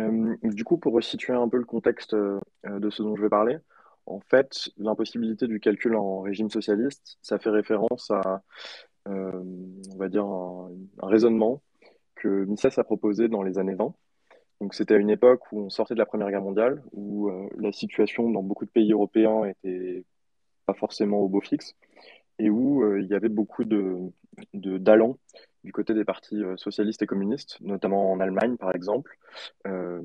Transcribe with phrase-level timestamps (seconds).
[0.00, 3.28] Euh, du coup, pour resituer un peu le contexte euh, de ce dont je vais
[3.28, 3.58] parler,
[4.06, 8.42] en fait, l'impossibilité du calcul en régime socialiste, ça fait référence à,
[9.08, 9.42] euh,
[9.92, 10.70] on va dire, un,
[11.02, 11.62] raisonnement
[12.16, 13.94] que Mises a proposé dans les années 20.
[14.60, 17.72] Donc, c'était à une époque où on sortait de la Première Guerre mondiale, où la
[17.72, 20.04] situation dans beaucoup de pays européens était
[20.66, 21.74] pas forcément au beau fixe,
[22.38, 23.96] et où il y avait beaucoup de,
[24.52, 25.16] de d'allants
[25.64, 29.16] du côté des partis euh, socialistes et communistes, notamment en Allemagne, par exemple.
[29.66, 30.00] Euh,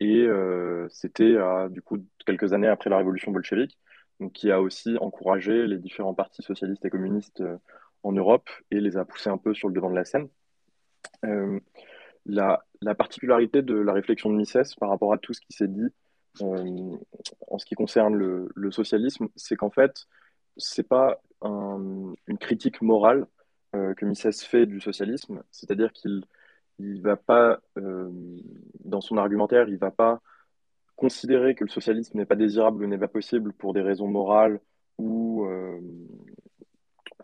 [0.00, 1.36] et euh, c'était
[1.70, 3.78] du coup quelques années après la révolution bolchevique,
[4.20, 7.42] donc qui a aussi encouragé les différents partis socialistes et communistes
[8.04, 10.28] en Europe et les a poussés un peu sur le devant de la scène.
[12.26, 15.66] La, la particularité de la réflexion de Mises par rapport à tout ce qui s'est
[15.66, 15.88] dit
[16.40, 20.06] en ce qui concerne le, socialisme, c'est qu'en fait,
[20.56, 23.26] c'est pas un- une critique morale
[23.74, 26.22] euh, que Mises fait du socialisme, c'est-à-dire qu'il
[26.78, 28.10] il va pas, euh,
[28.84, 30.20] dans son argumentaire, il va pas
[30.96, 34.60] considérer que le socialisme n'est pas désirable ou n'est pas possible pour des raisons morales
[34.98, 35.78] ou, euh,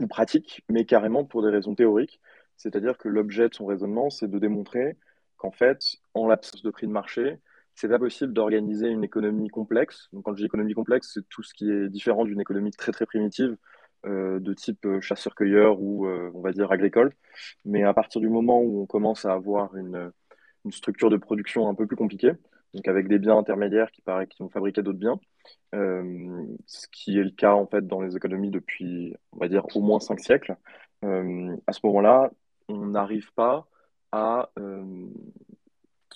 [0.00, 2.20] ou pratiques, mais carrément pour des raisons théoriques.
[2.56, 4.96] C'est-à-dire que l'objet de son raisonnement, c'est de démontrer
[5.36, 5.80] qu'en fait,
[6.14, 7.38] en l'absence de prix de marché,
[7.74, 10.08] c'est pas possible d'organiser une économie complexe.
[10.12, 12.92] Donc, quand je dis économie complexe, c'est tout ce qui est différent d'une économie très
[12.92, 13.56] très primitive,
[14.06, 17.14] euh, de type euh, chasseur-cueilleur ou euh, on va dire agricole.
[17.64, 20.12] Mais à partir du moment où on commence à avoir une,
[20.70, 22.32] structure de production un peu plus compliquée,
[22.74, 25.20] donc avec des biens intermédiaires qui qui vont fabriquer d'autres biens,
[25.72, 29.82] ce qui est le cas en fait dans les économies depuis, on va dire, au
[29.82, 30.56] moins cinq siècles.
[31.02, 32.30] À ce moment-là,
[32.68, 33.66] on n'arrive pas
[34.10, 34.48] à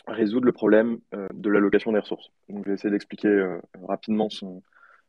[0.06, 2.31] résoudre le problème de l'allocation des ressources.
[2.48, 4.62] Donc, je vais essayer d'expliquer rapidement son,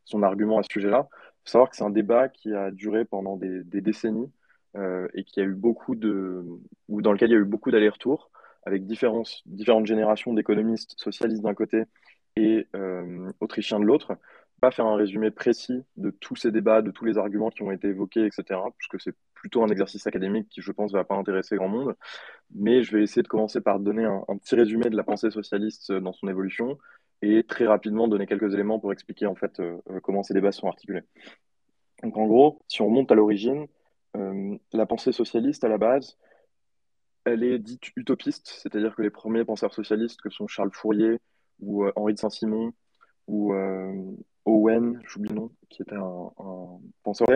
[0.09, 1.07] son argument à ce sujet-là.
[1.49, 4.31] Faut savoir que c'est un débat qui a duré pendant des, décennies
[4.77, 6.45] euh, et qui a eu beaucoup de,
[6.87, 8.29] ou dans lequel il y a eu beaucoup d'allers-retours
[8.67, 11.85] avec différentes, différentes générations d'économistes socialistes d'un côté
[12.35, 14.15] et euh, autrichiens de l'autre.
[14.61, 17.71] Pas faire un résumé précis de tous ces débats, de tous les arguments qui ont
[17.71, 21.55] été évoqués, etc., puisque c'est plutôt un exercice académique qui, je pense, va pas intéresser
[21.55, 21.95] grand monde.
[22.53, 25.31] Mais je vais essayer de commencer par donner un, un petit résumé de la pensée
[25.31, 26.77] socialiste dans son évolution
[27.21, 30.51] et très rapidement donner quelques éléments pour expliquer en fait euh, euh, comment ces débats
[30.51, 31.03] sont articulés.
[32.03, 33.67] Donc en gros, si on remonte à l'origine,
[34.15, 36.17] euh, la pensée socialiste à la base,
[37.25, 41.19] elle est dite utopiste, c'est-à-dire que les premiers penseurs socialistes que sont Charles Fourier
[41.59, 42.71] ou Henri de Saint-Simon
[43.27, 43.53] ou
[44.45, 47.27] Owen, j'oublie le nom, qui était un, un penseur,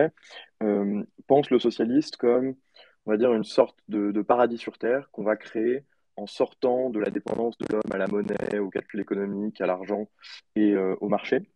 [1.26, 2.56] pensent le socialiste comme,
[3.04, 5.84] on va dire, une sorte de paradis sur Terre qu'on va créer
[6.16, 10.08] en sortant de la dépendance de l'homme à la monnaie, au calcul économique, à l'argent
[10.56, 11.50] et euh, au marché.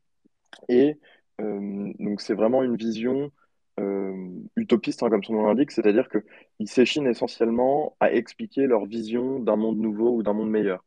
[0.69, 0.99] Et
[1.41, 3.31] euh, donc c'est vraiment une vision
[3.81, 9.39] euh, utopiste, hein, comme son nom l'indique, c'est-à-dire qu'ils s'échinent essentiellement à expliquer leur vision
[9.39, 10.85] d'un monde nouveau ou d'un monde meilleur.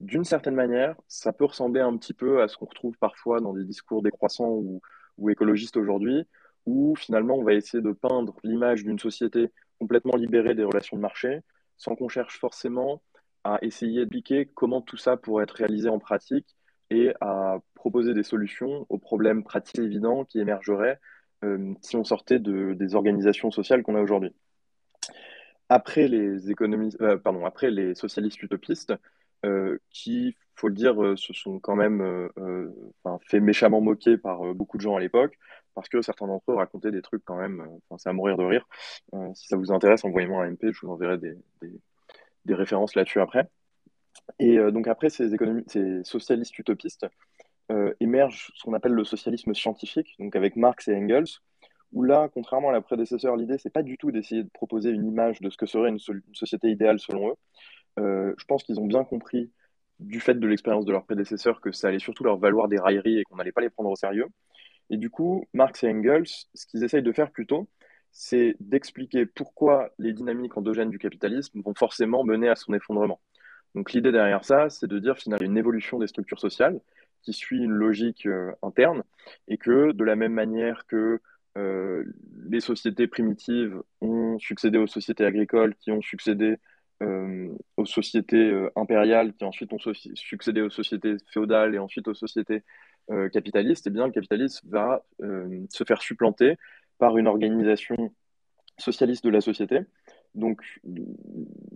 [0.00, 3.52] D'une certaine manière, ça peut ressembler un petit peu à ce qu'on retrouve parfois dans
[3.52, 4.80] des discours décroissants ou,
[5.18, 6.24] ou écologistes aujourd'hui,
[6.64, 11.02] où finalement on va essayer de peindre l'image d'une société complètement libérée des relations de
[11.02, 11.40] marché,
[11.76, 13.02] sans qu'on cherche forcément
[13.44, 16.56] à essayer d'expliquer comment tout ça pourrait être réalisé en pratique
[16.90, 21.00] et à proposer des solutions aux problèmes pratiques évidents qui émergeraient
[21.44, 24.34] euh, si on sortait de, des organisations sociales qu'on a aujourd'hui.
[25.70, 28.92] Après les euh, après les socialistes utopistes,
[29.46, 32.02] euh, qui, faut le dire, euh, se sont quand même
[33.04, 35.38] enfin, fait méchamment moquer par beaucoup de gens à l'époque,
[35.74, 37.64] parce que certains d'entre eux racontaient des trucs quand même,
[37.98, 38.66] c'est à mourir de rire.
[39.34, 41.36] Si ça vous intéresse, envoyez-moi un MP, je vous enverrai des,
[42.44, 43.48] des références là-dessus après.
[44.38, 45.30] Et euh, donc après ces,
[45.66, 47.06] ces socialistes utopistes,
[47.70, 51.26] euh, émerge ce qu'on appelle le socialisme scientifique, donc avec Marx et Engels,
[51.92, 55.06] où là, contrairement à la prédécesseur, l'idée, c'est pas du tout d'essayer de proposer une
[55.06, 55.98] image de ce que serait une
[56.32, 57.34] société idéale selon eux.
[58.00, 59.52] Euh, je pense qu'ils ont bien compris,
[60.00, 63.18] du fait de l'expérience de leurs prédécesseurs, que ça allait surtout leur valoir des railleries
[63.18, 64.26] et qu'on n'allait pas les prendre au sérieux.
[64.88, 67.68] Et du coup, Marx et Engels, ce qu'ils essayent de faire plutôt,
[68.12, 73.20] c'est d'expliquer pourquoi les dynamiques endogènes du capitalisme vont forcément mener à son effondrement.
[73.74, 76.80] Donc l'idée derrière ça, c'est de dire finalement une évolution des structures sociales
[77.22, 79.02] qui suit une logique euh, interne
[79.48, 81.20] et que de la même manière que
[81.58, 82.04] euh,
[82.48, 86.56] les sociétés primitives ont succédé aux sociétés agricoles, qui ont succédé
[87.02, 89.78] euh, aux sociétés impériales, qui ensuite ont
[90.14, 92.62] succédé aux sociétés féodales et ensuite aux sociétés
[93.32, 96.56] capitalistes, eh bien le capitalisme va se faire supplanter
[97.00, 98.12] par une organisation
[98.78, 99.80] socialiste de la société.
[100.34, 100.62] Donc,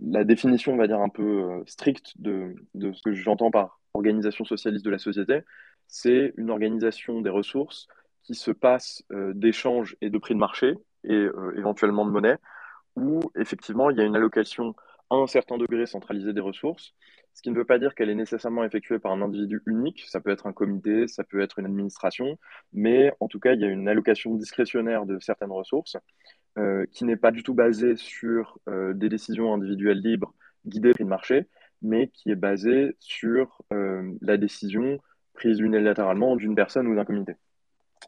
[0.01, 4.45] la définition, on va dire, un peu euh, stricte de, ce que j'entends par organisation
[4.45, 5.41] socialiste de la société,
[5.87, 7.87] c'est une organisation des ressources
[8.23, 12.37] qui se passe euh, d'échanges et de prix de marché et euh, éventuellement de monnaie,
[12.95, 14.73] où effectivement il y a une allocation
[15.09, 16.93] à un certain degré centralisée des ressources,
[17.33, 20.21] ce qui ne veut pas dire qu'elle est nécessairement effectuée par un individu unique, ça
[20.21, 22.37] peut être un comité, ça peut être une administration,
[22.71, 25.97] mais en tout cas, il y a une allocation discrétionnaire de certaines ressources
[26.57, 30.33] euh, qui n'est pas du tout basée sur euh, des décisions individuelles libres
[30.65, 31.47] guidées par le marché,
[31.81, 34.99] mais qui est basée sur euh, la décision
[35.33, 37.35] prise unilatéralement d'une personne ou d'un comité.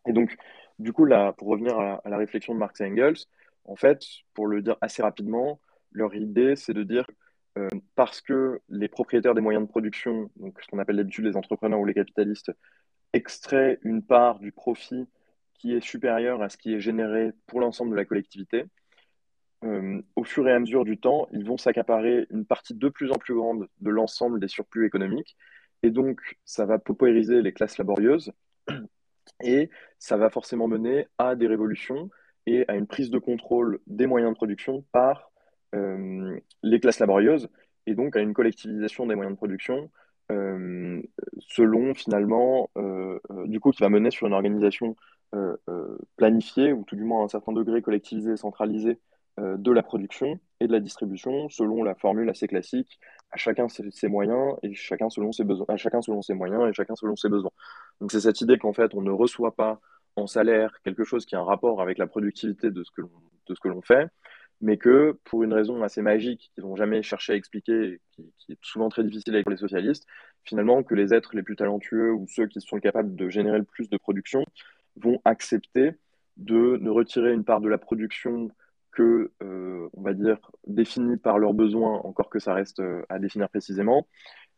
[0.08, 0.38] Et donc,
[0.80, 3.18] du coup, là, pour revenir à la, réflexion de Marx et Engels,
[3.66, 4.02] en fait,
[4.34, 5.60] pour le dire assez rapidement,
[5.92, 7.08] leur idée, c'est de dire
[7.58, 11.38] euh, parce que les propriétaires des moyens de production, donc ce qu'on appelle d'habitude les
[11.38, 12.52] entrepreneurs ou les capitalistes,
[13.14, 15.08] extraient une part du profit
[15.54, 18.66] qui est supérieure à ce qui est généré pour l'ensemble de la collectivité,
[19.64, 23.12] euh, au fur et à mesure du temps, ils vont s'accaparer une partie de plus
[23.12, 25.36] en plus grande de l'ensemble des surplus économiques.
[25.84, 28.32] Et donc, ça va paupériser les classes laborieuses
[29.42, 29.70] et
[30.00, 32.10] ça va forcément mener à des révolutions
[32.46, 35.32] et à une prise de contrôle des moyens de production par
[35.74, 37.50] les classes laborieuses
[37.86, 39.90] et donc à une collectivisation des moyens de production
[40.32, 41.02] euh,
[41.40, 42.70] selon finalement,
[43.46, 44.96] du coup, qui va mener sur une organisation
[46.18, 49.00] planifiée ou tout du moins à un certain degré collectivisée, centralisée
[49.40, 53.00] euh, de la production et de la distribution selon la formule assez classique.
[53.30, 56.74] À chacun ses, moyens et chacun selon ses besoins à chacun selon ses moyens et
[56.74, 57.52] chacun selon ses besoins.
[58.02, 59.80] Donc c'est cette idée qu'en fait on ne reçoit pas
[60.16, 63.54] en salaire quelque chose qui a un rapport avec la productivité de ce que de
[63.54, 64.08] ce que l'on fait
[64.62, 68.54] mais que pour une raison assez magique qu'ils n'ont jamais cherché à expliquer qui, qui,
[68.54, 70.06] est souvent très difficile avec les socialistes
[70.44, 73.66] finalement que les êtres les plus talentueux ou ceux qui sont capables de générer le
[73.66, 74.44] plus de production
[74.96, 75.92] vont accepter
[76.38, 78.50] de ne retirer une part de la production
[78.92, 83.20] que, euh, on va dire, définis par leurs besoins, encore que ça reste euh, à
[83.20, 84.08] définir précisément,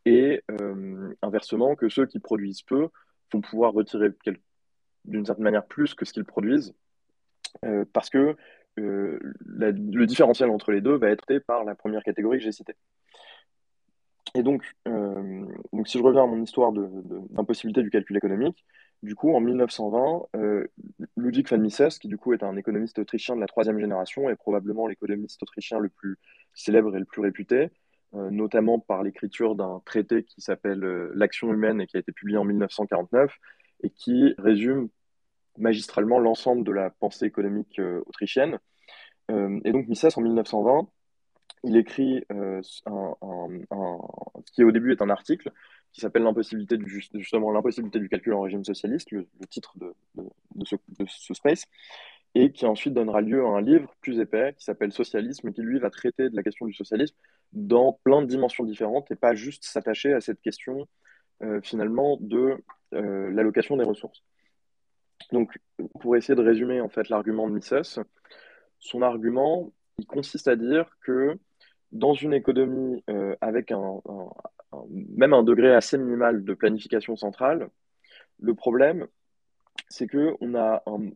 [0.06, 2.88] et euh, inversement, que ceux qui produisent peu
[3.34, 4.10] vont pouvoir retirer
[5.06, 6.74] d'une certaine manière plus que ce qu'ils produisent,
[7.94, 8.36] parce que
[8.78, 12.76] le différentiel entre les deux va être fait par la première catégorie que j'ai citée.
[14.36, 18.64] Et donc, donc, si je reviens à mon histoire d'impossibilité du calcul économique,
[19.02, 20.68] du coup, en 1920, euh,
[21.16, 24.36] Ludwig von Mises, qui du coup est un économiste autrichien de la troisième génération, est
[24.36, 26.18] probablement l'économiste autrichien le plus
[26.54, 27.70] célèbre et le plus réputé,
[28.14, 32.12] euh, notamment par l'écriture d'un traité qui s'appelle euh, L'action humaine et qui a été
[32.12, 33.34] publié en 1949
[33.84, 34.90] et qui résume
[35.60, 38.60] magistralement l'ensemble de la pensée économique autrichienne.
[39.30, 40.88] et donc Mises, en 1920,
[41.64, 45.52] il écrit un, ce qui au début est un article
[45.92, 49.94] qui s'appelle l'impossibilité du justement l'impossibilité du calcul en régime socialiste, le, titre de,
[50.64, 51.66] ce, space,
[52.36, 55.80] et qui ensuite donnera lieu à un livre plus épais qui s'appelle Socialisme, qui lui
[55.80, 57.16] va traiter de la question du socialisme
[57.54, 60.88] dans plein de dimensions différentes et pas juste s'attacher à cette question
[61.42, 62.64] euh, finalement de
[62.94, 64.24] euh, l'allocation des ressources.
[65.32, 65.58] Donc,
[66.00, 68.00] pour essayer de résumer en fait l'argument de Mises,
[68.80, 71.38] son argument, il consiste à dire que
[71.92, 74.02] dans une économie euh, avec un,
[74.90, 77.70] même un degré assez minimal de planification centrale,
[78.40, 79.08] le problème,
[79.90, 81.10] c'est qu'on a un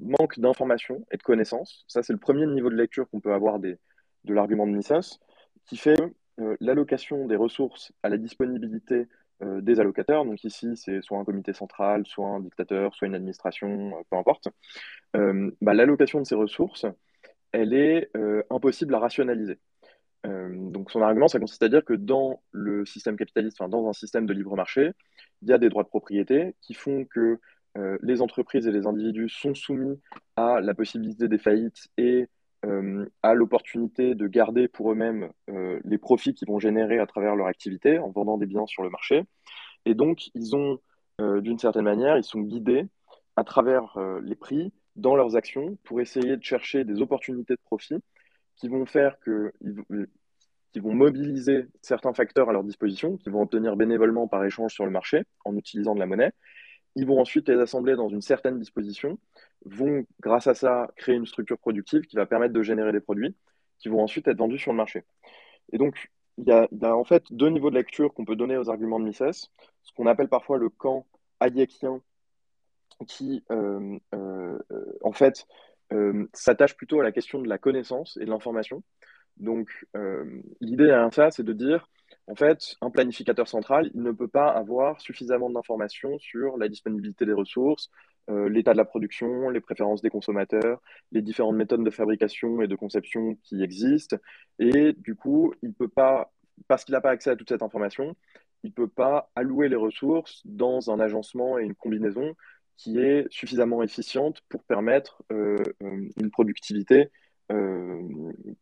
[0.00, 1.84] manque d'informations et de connaissances.
[1.88, 3.78] Ça, c'est le premier niveau de lecture qu'on peut avoir de
[4.24, 5.20] l'argument de Mises,
[5.66, 6.00] qui fait
[6.40, 9.06] euh, l'allocation des ressources à la disponibilité
[9.42, 10.24] euh, des allocateurs.
[10.24, 14.48] Donc ici, c'est soit un comité central, soit un dictateur, soit une administration, peu importe.
[15.14, 16.86] Bah, l'allocation de ces ressources,
[17.52, 18.10] elle est
[18.50, 19.58] impossible à rationaliser.
[20.26, 23.92] Euh, donc son argument, ça consiste à dire que dans le système capitaliste, dans un
[23.92, 24.92] système de libre marché,
[25.42, 27.38] il y a des droits de propriété qui font que
[27.76, 30.00] euh, les entreprises et les individus sont soumis
[30.36, 32.26] à la possibilité des faillites et
[32.66, 35.30] euh, à l'opportunité de garder pour eux-mêmes
[35.84, 38.90] les profits qu'ils vont générer à travers leur activité en vendant des biens sur le
[38.90, 39.24] marché.
[39.86, 40.78] Et donc, ils ont,
[41.18, 42.86] d'une certaine manière, ils sont guidés
[43.36, 48.02] à travers les prix dans leurs actions pour essayer de chercher des opportunités de profit
[48.56, 49.52] qui vont faire que,
[50.72, 54.84] qui vont mobiliser certains facteurs à leur disposition, qui vont obtenir bénévolement par échange sur
[54.84, 56.32] le marché en utilisant de la monnaie.
[56.96, 59.18] Ils vont ensuite les assembler dans une certaine disposition,
[59.64, 63.34] vont grâce à ça créer une structure productive qui va permettre de générer des produits
[63.78, 65.04] qui vont ensuite être vendus sur le marché.
[65.72, 68.70] Et donc, il y, a, en fait deux niveaux de lecture qu'on peut donner aux
[68.70, 69.50] arguments de Mises,
[69.82, 71.06] ce qu'on appelle parfois le camp
[71.40, 72.00] hayekien,
[73.06, 74.58] qui euh, euh,
[75.02, 75.46] en fait
[75.92, 78.82] euh, s'attache plutôt à la question de la connaissance et de l'information.
[79.36, 79.86] Donc,
[80.60, 81.88] l'idée derrière ça, c'est de dire,
[82.28, 87.24] en fait, un planificateur central, il ne peut pas avoir suffisamment d'informations sur la disponibilité
[87.24, 87.90] des ressources,
[88.28, 92.68] euh, l'état de la production, les préférences des consommateurs, les différentes méthodes de fabrication et
[92.68, 94.18] de conception qui existent.
[94.58, 96.30] Et du coup, il peut pas,
[96.66, 98.14] parce qu'il n'a pas accès à toute cette information,
[98.62, 102.34] il ne peut pas allouer les ressources dans un agencement et une combinaison
[102.76, 107.10] qui est suffisamment efficiente pour permettre euh, euh, une productivité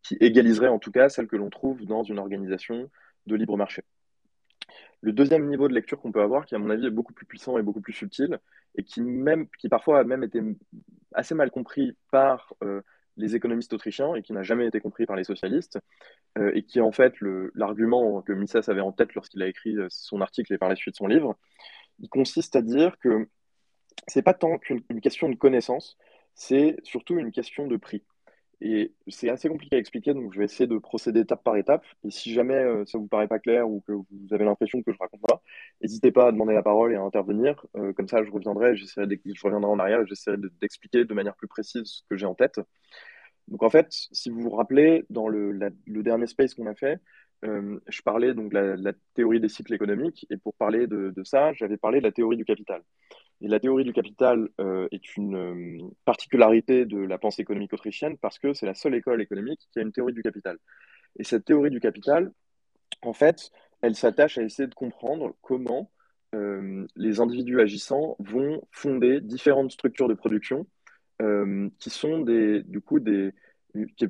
[0.04, 2.88] qui égaliserait en tout cas celle que l'on trouve dans une organisation
[3.26, 3.82] de libre marché.
[5.00, 7.26] Le deuxième niveau de lecture qu'on peut avoir, qui à mon avis est beaucoup plus
[7.26, 8.38] puissant et beaucoup plus subtil,
[8.76, 10.40] et qui, même, qui parfois a même été
[11.12, 12.82] assez mal compris par euh,
[13.16, 15.78] les économistes autrichiens et qui n'a jamais été compris par les socialistes,
[16.38, 17.14] euh, et qui est en fait
[17.54, 20.76] l'argument que Mises avait en tête lorsqu'il a écrit euh, son article et par la
[20.76, 21.36] suite son livre,
[21.98, 23.28] il consiste à dire que
[24.06, 25.96] c'est pas tant qu'une question de connaissance,
[26.34, 28.02] c'est surtout une question de prix.
[28.62, 31.84] Et c'est assez compliqué à expliquer, donc je vais essayer de procéder étape par étape.
[32.04, 34.92] Et si jamais euh, ça vous paraît pas clair ou que vous avez l'impression que
[34.92, 35.42] je raconte pas,
[35.82, 37.66] n'hésitez pas à demander la parole et à intervenir.
[37.76, 38.84] Euh, comme ça, je reviendrai, je
[39.44, 42.58] reviendrai en arrière et j'essaierai d'expliquer de manière plus précise ce que j'ai en tête.
[43.48, 46.98] Donc en fait, si vous vous rappelez, dans le, dernier space qu'on a fait,
[47.44, 51.52] euh, je parlais donc de la, théorie des cycles économiques, et pour parler de ça,
[51.52, 52.82] j'avais parlé de la théorie du capital.
[53.42, 58.16] Et la théorie du capital euh, est une euh, particularité de la pensée économique autrichienne
[58.16, 60.56] parce que c'est la seule école économique qui a une théorie du capital.
[61.18, 62.32] Et cette théorie du capital,
[63.02, 63.50] en fait,
[63.82, 65.90] elle s'attache à essayer de comprendre comment
[66.34, 70.66] euh, les individus agissants vont fonder différentes structures de production
[71.78, 73.32] qui sont des, du coup des,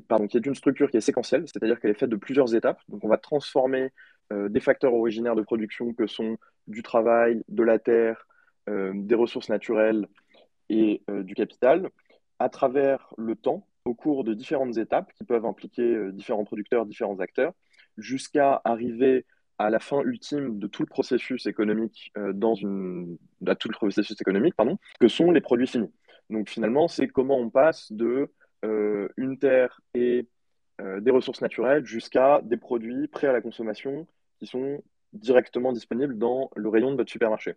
[0.08, 2.80] pardon, qui est une structure qui est séquentielle, c'est-à-dire qu'elle est faite de plusieurs étapes.
[2.88, 3.92] Donc on va transformer
[4.32, 8.26] des facteurs originaires de production que sont du travail, de la terre,
[8.68, 10.08] des ressources naturelles
[10.68, 11.90] et euh, du capital
[12.38, 16.86] à travers le temps, au cours de différentes étapes qui peuvent impliquer euh, différents producteurs,
[16.86, 17.54] différents acteurs,
[17.96, 19.24] jusqu'à arriver
[19.58, 24.76] à la fin ultime de tout le processus économique dans tout le processus économique pardon
[25.00, 25.90] que sont les produits finis.
[26.28, 28.30] Donc finalement, c'est comment on passe de
[29.16, 30.28] une terre et
[30.78, 34.06] des ressources naturelles jusqu'à des produits prêts à la consommation
[34.40, 34.82] qui sont
[35.14, 37.54] directement disponibles dans le rayon de votre supermarché.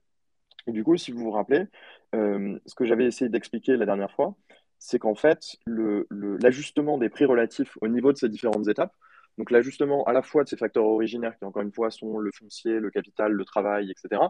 [0.70, 1.66] Et du coup, si vous vous rappelez,
[2.14, 4.36] euh, ce que j'avais essayé d'expliquer la dernière fois,
[4.78, 8.94] c'est qu'en fait, l'ajustement des prix relatifs au niveau de ces différentes étapes,
[9.40, 12.32] donc l'ajustement à la fois de ces facteurs originaires qui, encore une fois, sont le
[12.32, 14.22] foncier, le capital, le travail, etc.,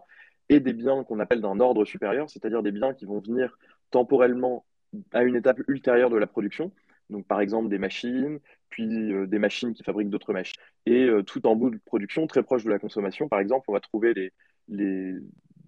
[0.47, 3.57] et des biens qu'on appelle d'un ordre supérieur, c'est-à-dire des biens qui vont venir
[3.91, 4.65] temporellement
[5.11, 6.71] à une étape ultérieure de la production,
[7.09, 10.55] donc par exemple des machines, puis euh, des machines qui fabriquent d'autres machines,
[10.85, 13.73] et euh, tout en bout de production, très proche de la consommation, par exemple, on
[13.73, 14.31] va trouver les,
[14.69, 15.13] les,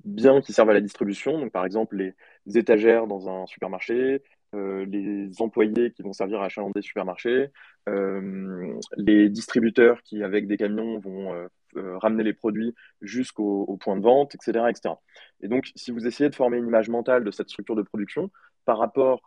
[0.06, 4.22] biens qui servent à la distribution, donc par exemple les étagères dans un supermarché,
[4.54, 7.52] euh, les employés qui vont servir à achalander supermarchés,
[7.88, 14.02] euh, les distributeurs qui, avec des camions, vont euh, ramener les produits jusqu'au point de
[14.02, 14.96] vente, etc., etc.
[15.42, 18.30] Et donc, si vous essayez de former une image mentale de cette structure de production
[18.66, 19.22] par rapport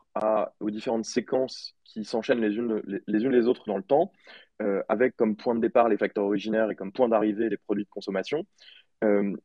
[0.61, 4.12] aux différentes séquences qui s'enchaînent les unes les, unes les autres dans le temps,
[4.88, 7.90] avec comme point de départ les facteurs originaires et comme point d'arrivée les produits de
[7.90, 8.47] consommation,
[9.05, 9.37] euh,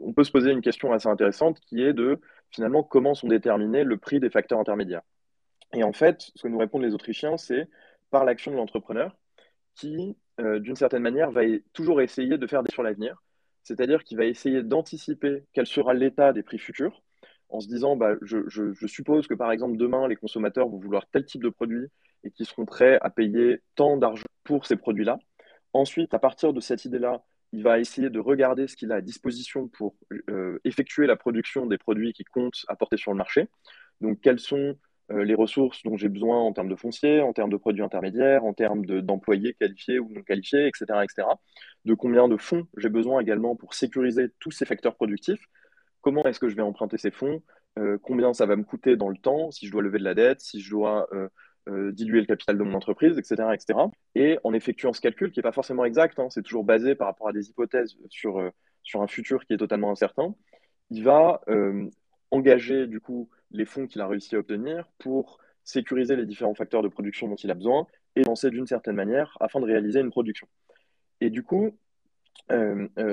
[0.00, 3.84] on peut se poser une question assez intéressante qui est de finalement comment sont déterminés
[3.84, 5.02] le prix des facteurs intermédiaires.
[5.72, 7.68] Et en fait, ce que nous répondent les Autrichiens, c'est
[8.10, 9.16] par l'action de l'entrepreneur
[9.74, 13.22] qui, euh, d'une certaine manière, va toujours essayer de faire des sur l'avenir,
[13.62, 17.02] c'est-à-dire qu'il va essayer d'anticiper quel sera l'état des prix futurs
[17.50, 21.06] en se disant bah, je, je, suppose que par exemple demain les consommateurs vont vouloir
[21.10, 21.88] tel type de produit
[22.24, 25.18] et qu'ils seront prêts à payer tant d'argent pour ces produits-là.
[25.72, 29.00] Ensuite, à partir de cette idée-là, il va essayer de regarder ce qu'il a à
[29.00, 29.96] disposition pour
[30.30, 33.48] euh, effectuer la production des produits qui comptent apporter sur le marché.
[34.00, 34.76] Donc, quelles sont
[35.12, 38.44] euh, les ressources dont j'ai besoin en termes de foncier, en termes de produits intermédiaires,
[38.44, 41.28] en termes d'employés qualifiés ou non qualifiés, etc., etc.
[41.84, 45.44] De combien de fonds j'ai besoin également pour sécuriser tous ces facteurs productifs.
[46.02, 47.42] Comment est-ce que je vais emprunter ces fonds
[47.78, 50.14] euh, Combien ça va me coûter dans le temps Si je dois lever de la
[50.14, 51.08] dette, si je dois
[51.70, 53.78] euh, diluer le capital de mon entreprise, etc., etc.
[54.14, 57.06] Et en effectuant ce calcul, qui n'est pas forcément exact, hein, c'est toujours basé par
[57.06, 58.50] rapport à des hypothèses sur, euh,
[58.82, 60.34] sur un futur qui est totalement incertain,
[60.90, 61.88] il va euh,
[62.30, 66.82] engager du coup les fonds qu'il a réussi à obtenir pour sécuriser les différents facteurs
[66.82, 67.86] de production dont il a besoin
[68.16, 70.48] et lancer d'une certaine manière afin de réaliser une production.
[71.20, 71.76] Et du coup,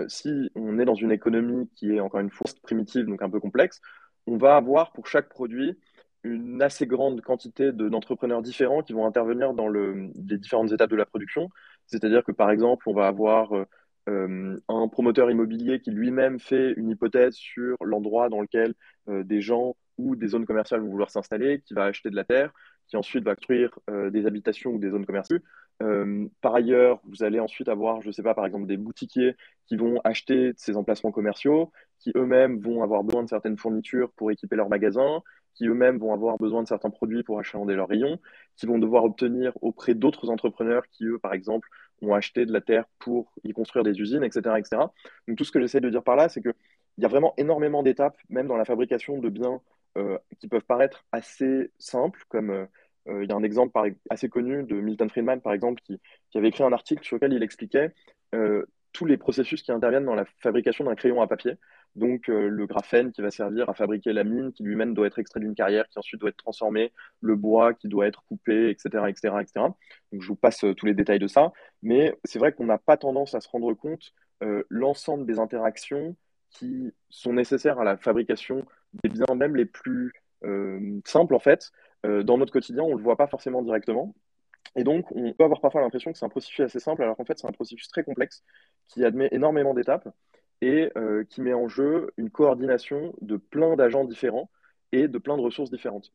[0.08, 3.40] si on est dans une économie qui est encore une fois primitive, donc un peu
[3.40, 3.82] complexe,
[4.26, 5.78] on va avoir pour chaque produit
[6.24, 10.96] une assez grande quantité d'entrepreneurs différents qui vont intervenir dans le, les différentes étapes de
[10.96, 11.50] la production.
[11.88, 13.66] C'est-à-dire que, par exemple, on va avoir euh,
[14.10, 18.74] euh, un promoteur immobilier qui lui-même fait une hypothèse sur l'endroit dans lequel
[19.10, 22.24] euh, des gens ou des zones commerciales vont vouloir s'installer, qui va acheter de la
[22.24, 22.52] terre,
[22.88, 23.78] qui ensuite va construire
[24.12, 25.42] des habitations ou des zones commerciales.
[26.40, 29.76] par ailleurs, vous allez ensuite avoir, je ne sais pas, par exemple, des boutiquiers qui
[29.76, 34.56] vont acheter ces emplacements commerciaux, qui eux-mêmes vont avoir besoin de certaines fournitures pour équiper
[34.56, 35.22] leurs magasins,
[35.58, 38.20] qui eux-mêmes vont avoir besoin de certains produits pour achalander leurs rayons,
[38.56, 41.68] qui vont devoir obtenir auprès d'autres entrepreneurs qui, eux, par exemple,
[42.02, 44.60] ont acheté de la terre pour y construire des usines, etc.
[44.60, 44.84] etc.
[45.28, 46.54] Donc tout ce que j'essaie de dire par là, c'est qu'il
[47.00, 49.62] y a vraiment énormément d'étapes, même dans la fabrication de biens
[49.98, 52.68] euh, qui peuvent paraître assez simples, comme euh,
[53.08, 53.80] il y a un exemple
[54.12, 56.00] assez connu de Milton Friedman, par exemple, qui,
[56.30, 57.94] qui, avait écrit un article sur lequel il expliquait
[58.98, 61.54] tous les processus qui interviennent dans la fabrication d'un crayon à papier.
[61.98, 65.18] Donc euh, le graphène qui va servir à fabriquer la mine, qui lui-même doit être
[65.18, 69.06] extrait d'une carrière, qui ensuite doit être transformé, le bois qui doit être coupé, etc.,
[69.10, 69.66] etc., etc.
[70.12, 71.52] Donc je vous passe euh, tous les détails de ça,
[71.82, 74.14] mais c'est vrai qu'on n'a pas tendance à se rendre compte
[74.44, 76.16] euh, l'ensemble des interactions
[76.52, 78.64] qui sont nécessaires à la fabrication
[79.04, 80.14] des biens même les plus
[81.06, 81.72] simples en fait.
[82.04, 84.14] dans notre quotidien, on ne le voit pas forcément directement.
[84.76, 87.26] Et donc, on peut avoir parfois l'impression que c'est un processus assez simple, alors qu'en
[87.26, 88.44] fait, c'est un processus très complexe
[88.88, 90.08] qui admet énormément d'étapes
[90.62, 94.50] et euh, qui met en jeu une coordination de plein d'agents différents
[94.92, 96.14] et de plein de ressources différentes.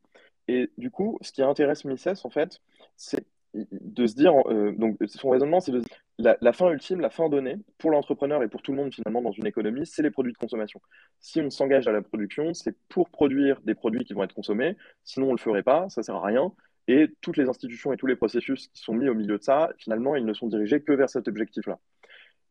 [0.49, 2.61] Et du coup, ce qui intéresse Mises, en fait,
[2.96, 5.82] c'est de se dire, euh, donc son raisonnement, c'est de
[6.18, 9.20] la, la, fin ultime, la fin donnée, pour l'entrepreneur et pour tout le monde finalement
[9.20, 10.80] dans une économie, c'est les produits de consommation.
[11.20, 14.76] Si on s'engage à la production, c'est pour produire des produits qui vont être consommés,
[15.04, 16.52] sinon on ne le ferait pas, ça sert à rien.
[16.88, 19.70] Et toutes les institutions et tous les processus qui sont mis au milieu de ça,
[19.78, 21.78] finalement, ils ne sont dirigés que vers cet objectif-là.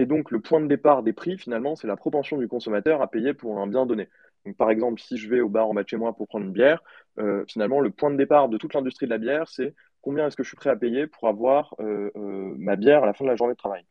[0.02, 3.08] Et donc, le point de départ des prix, finalement, c'est la propension du consommateur à
[3.08, 4.10] payer pour un bien donné.
[4.48, 6.44] Donc, par exemple, si je vais au bar en bas de chez moi pour prendre
[6.44, 6.82] une bière,
[7.20, 10.36] euh, finalement, le point de départ de toute l'industrie de la bière, c'est combien est-ce
[10.36, 13.26] que je suis prêt à payer pour avoir euh, euh, ma bière à la fin
[13.26, 13.86] de la journée de travail.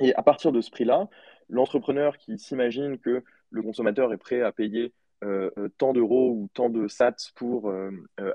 [0.00, 1.06] Et à partir de ce prix-là,
[1.48, 4.92] l'entrepreneur qui s'imagine que le consommateur est prêt à payer
[5.78, 7.72] tant d'euros ou tant de sats pour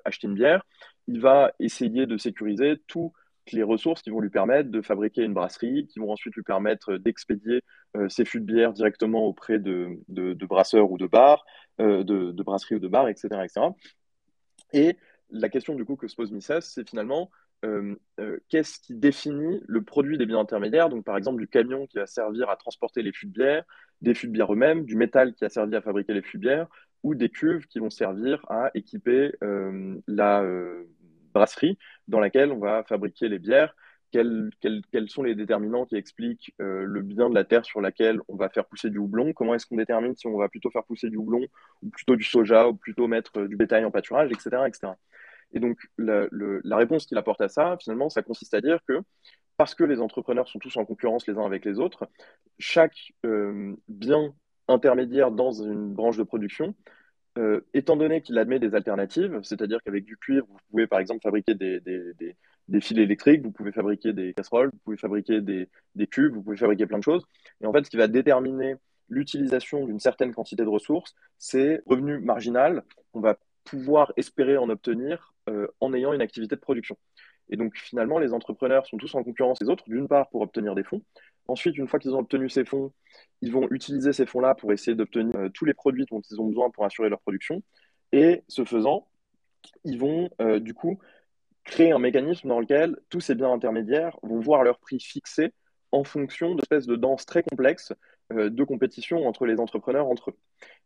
[0.04, 0.66] acheter une bière,
[1.08, 3.14] il va essayer de sécuriser tout
[3.52, 6.98] les ressources qui vont lui permettre de fabriquer une brasserie, qui vont ensuite lui permettre
[6.98, 7.62] d'expédier
[7.98, 10.00] euh, ses fûts de bière directement auprès de,
[10.48, 11.46] brasseurs ou de bars,
[11.82, 13.68] euh, de, brasseries ou de bars, etc., etc.
[14.72, 14.98] Et
[15.30, 17.30] la question du coup que se pose Mises, c'est finalement
[17.66, 17.96] euh,
[18.50, 22.06] qu'est-ce qui définit le produit des biens intermédiaires, donc par exemple du camion qui va
[22.06, 23.64] servir à transporter les fûts de bière,
[24.02, 26.44] des fûts de bière eux-mêmes, du métal qui a servi à fabriquer les fûts de
[26.44, 26.68] bière,
[27.04, 29.34] ou des cuves qui vont servir à équiper
[30.08, 30.44] la
[31.34, 33.76] brasserie dans laquelle on va fabriquer les bières.
[34.12, 38.20] Quels, quels, sont les déterminants qui expliquent euh, le bien de la terre sur laquelle
[38.28, 39.34] on va faire pousser du houblon?
[39.34, 41.42] Comment est-ce qu'on détermine si on va plutôt faire pousser du houblon
[41.82, 44.68] ou plutôt du soja ou plutôt mettre euh, du bétail en pâturage, etc.
[44.68, 44.94] etc.
[45.52, 49.02] Et donc, la, la réponse qu'il apporte à ça, finalement, ça consiste à dire que
[49.58, 52.08] parce que les entrepreneurs sont tous en concurrence les uns avec les autres,
[52.60, 54.34] chaque euh, bien
[54.68, 56.76] intermédiaire dans une branche de production
[57.38, 61.22] euh, étant donné qu'il admet des alternatives, c'est-à-dire qu'avec du cuivre, vous pouvez par exemple
[61.24, 61.82] fabriquer des,
[62.80, 65.68] fils électriques, vous pouvez fabriquer des casseroles, vous pouvez fabriquer des,
[66.08, 67.26] cubes, vous pouvez fabriquer plein de choses.
[67.62, 68.76] Et en fait, ce qui va déterminer
[69.10, 75.34] l'utilisation d'une certaine quantité de ressources, c'est revenu marginal qu'on va pouvoir espérer en obtenir
[75.50, 76.98] euh, en ayant une activité de production.
[77.50, 80.76] Et donc finalement, les entrepreneurs sont tous en concurrence les autres, d'une part pour obtenir
[80.76, 81.02] des fonds,
[81.48, 82.94] Ensuite, une fois qu'ils ont obtenu ces fonds,
[83.42, 86.48] ils vont utiliser ces fonds-là pour essayer d'obtenir euh, tous les produits dont ils ont
[86.48, 87.62] besoin pour assurer leur production.
[88.12, 89.08] Et ce faisant,
[89.84, 91.00] ils vont euh, du coup
[91.66, 95.54] créer un mécanisme dans lequel tous ces biens intermédiaires vont voir leur prix fixé
[95.92, 97.94] en fonction d'espèces de danse très complexes
[98.32, 100.38] euh, de compétition entre les entrepreneurs entre eux.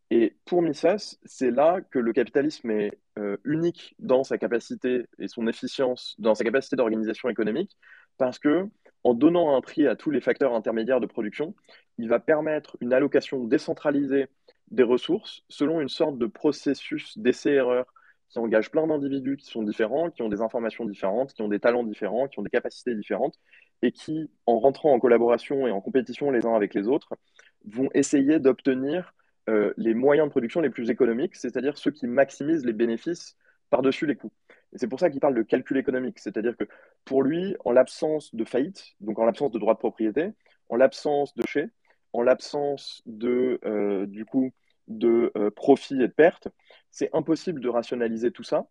[0.10, 2.98] Et pour Mises, c'est là que le capitalisme est
[3.43, 7.76] unique dans sa capacité et son efficience, dans sa capacité d'organisation économique,
[8.17, 8.70] parce que
[9.08, 11.56] en donnant un prix à tous les facteurs intermédiaires de production,
[11.98, 14.28] il va permettre une allocation décentralisée
[14.70, 17.86] des ressources selon une sorte de processus d'essai-erreur
[18.28, 21.62] qui engage plein d'individus qui sont différents, qui ont des informations différentes, qui ont des
[21.62, 23.39] talents différents, qui ont des capacités différentes,
[23.82, 27.15] et qui, en rentrant en collaboration et en compétition les uns avec les autres,
[27.63, 29.13] vont essayer d'obtenir
[29.48, 33.38] euh, les moyens de production les plus économiques, c'est-à-dire ceux qui maximisent les bénéfices
[33.70, 34.34] par-dessus les coûts.
[34.78, 36.66] C'est pour ça qu'il parle de calcul économique, c'est-à-dire que
[37.06, 40.32] pour lui, en l'absence de faillite, donc en l'absence de droit de propriété,
[40.70, 41.70] en l'absence de chez,
[42.13, 44.52] en l'absence de, euh, du coup,
[44.88, 46.48] de euh, profit et de perte,
[46.92, 48.68] c'est impossible de rationaliser tout ça.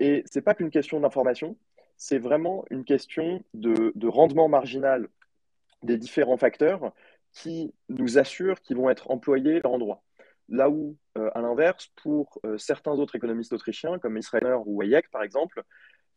[0.00, 1.56] Et ce n'est pas qu'une question d'information,
[1.96, 5.08] c'est vraiment une question de, de, rendement marginal
[5.82, 6.92] des différents facteurs
[7.32, 10.02] qui nous assurent qu'ils vont être employés par endroit.
[10.48, 15.22] Là où, à l'inverse, pour euh, certains autres économistes autrichiens, comme Israeler ou Hayek par
[15.22, 15.62] exemple,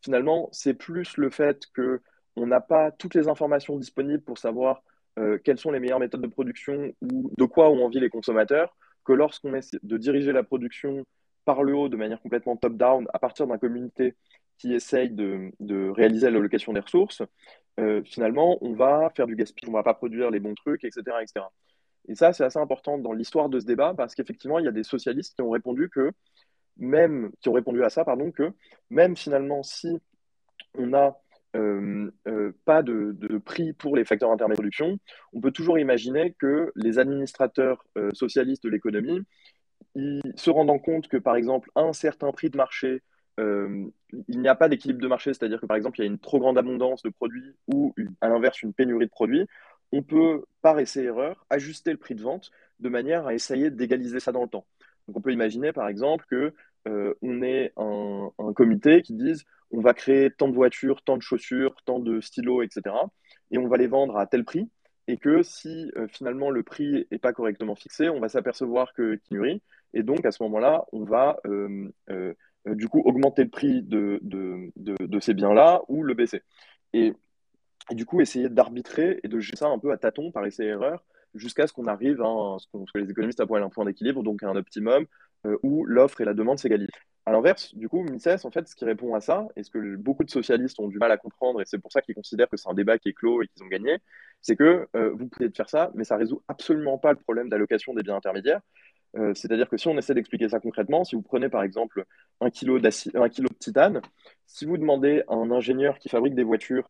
[0.02, 4.84] finalement, c'est plus le fait qu'on n'a pas toutes les informations disponibles pour savoir
[5.20, 8.76] euh, quelles sont les meilleures méthodes de production ou de quoi ont envie les consommateurs,
[9.06, 11.06] que lorsqu'on essaie de diriger la production
[11.46, 14.16] par le haut de manière complètement top-down à partir d'un communauté
[14.58, 17.22] qui essaye de, de réaliser l'allocation des ressources,
[18.06, 21.02] finalement, on va faire du gaspillage, on ne va pas produire les bons trucs, etc.
[21.22, 21.46] etc.
[22.08, 24.72] Et ça, c'est assez important dans l'histoire de ce débat parce qu'effectivement, il y a
[24.72, 26.12] des socialistes qui ont répondu que
[26.78, 28.52] même qui ont répondu à ça, pardon, que
[28.90, 30.00] même finalement, si
[30.78, 31.16] on n'a
[31.56, 35.00] euh, euh, pas de, prix pour les facteurs intermédiaires de production,
[35.34, 39.22] on peut toujours imaginer que les administrateurs euh, socialistes de l'économie,
[40.36, 43.04] se rendant compte que, par exemple, un certain prix de marché
[43.40, 46.20] il n'y a pas d'équilibre de marché, c'est-à-dire que par exemple, il y a une
[46.20, 49.48] trop grande abondance de produits ou à l'inverse, une pénurie de produits,
[49.94, 54.32] on peut, par essai-erreur, ajuster le prix de vente de manière à essayer d'égaliser ça
[54.32, 54.66] dans le temps.
[55.08, 56.54] Donc on peut imaginer par exemple que
[56.88, 61.76] euh, ait un, comité qui dise on va créer tant de voitures, tant de chaussures,
[61.86, 62.96] tant de stylos, etc.
[63.52, 64.70] Et on va les vendre à tel prix.
[65.08, 69.20] Et que si euh, finalement le prix n'est pas correctement fixé, on va s'apercevoir que
[69.30, 69.62] nuit.
[69.94, 71.92] Et donc à ce moment-là, on va euh,
[72.66, 76.42] du coup augmenter le prix de, de, ces biens-là ou le baisser.
[76.94, 77.14] Et,
[77.92, 81.68] du coup, essayer d'arbitrer et de gérer ça un peu à tâtons par essai-erreur jusqu'à
[81.68, 85.06] ce qu'on arrive à ce, que les économistes appellent un point d'équilibre, donc un optimum
[85.46, 86.90] euh, où l'offre et la demande s'égalisent.
[87.26, 89.96] À l'inverse, du coup, Mises, en fait, ce qui répond à ça, et ce que
[89.96, 92.58] beaucoup de socialistes ont du mal à comprendre, et c'est pour ça qu'ils considèrent que
[92.58, 93.98] c'est un débat qui est clos et qu'ils ont gagné,
[94.42, 97.94] c'est que euh, vous pouvez faire ça, mais ça résout absolument pas le problème d'allocation
[97.94, 98.62] des biens intermédiaires,
[99.16, 102.04] euh, c'est-à-dire que si on essaie d'expliquer ça concrètement, si vous prenez par exemple
[102.42, 104.02] un kilo, un kilo de titane,
[104.48, 106.90] si vous demandez à un ingénieur qui fabrique des voitures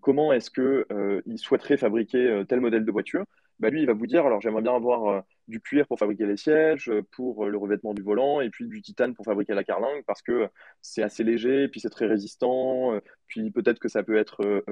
[0.00, 3.24] comment est-ce qu'il souhaiterait fabriquer tel modèle de voiture,
[3.62, 6.26] bah, lui, il va vous dire, alors j'aimerais bien avoir euh, du cuir pour fabriquer
[6.26, 9.54] les sièges, euh, pour euh, le revêtement du volant, et puis du titane pour fabriquer
[9.54, 10.48] la carlingue, parce que
[10.80, 14.64] c'est assez léger, puis c'est très résistant, puis peut-être que ça peut être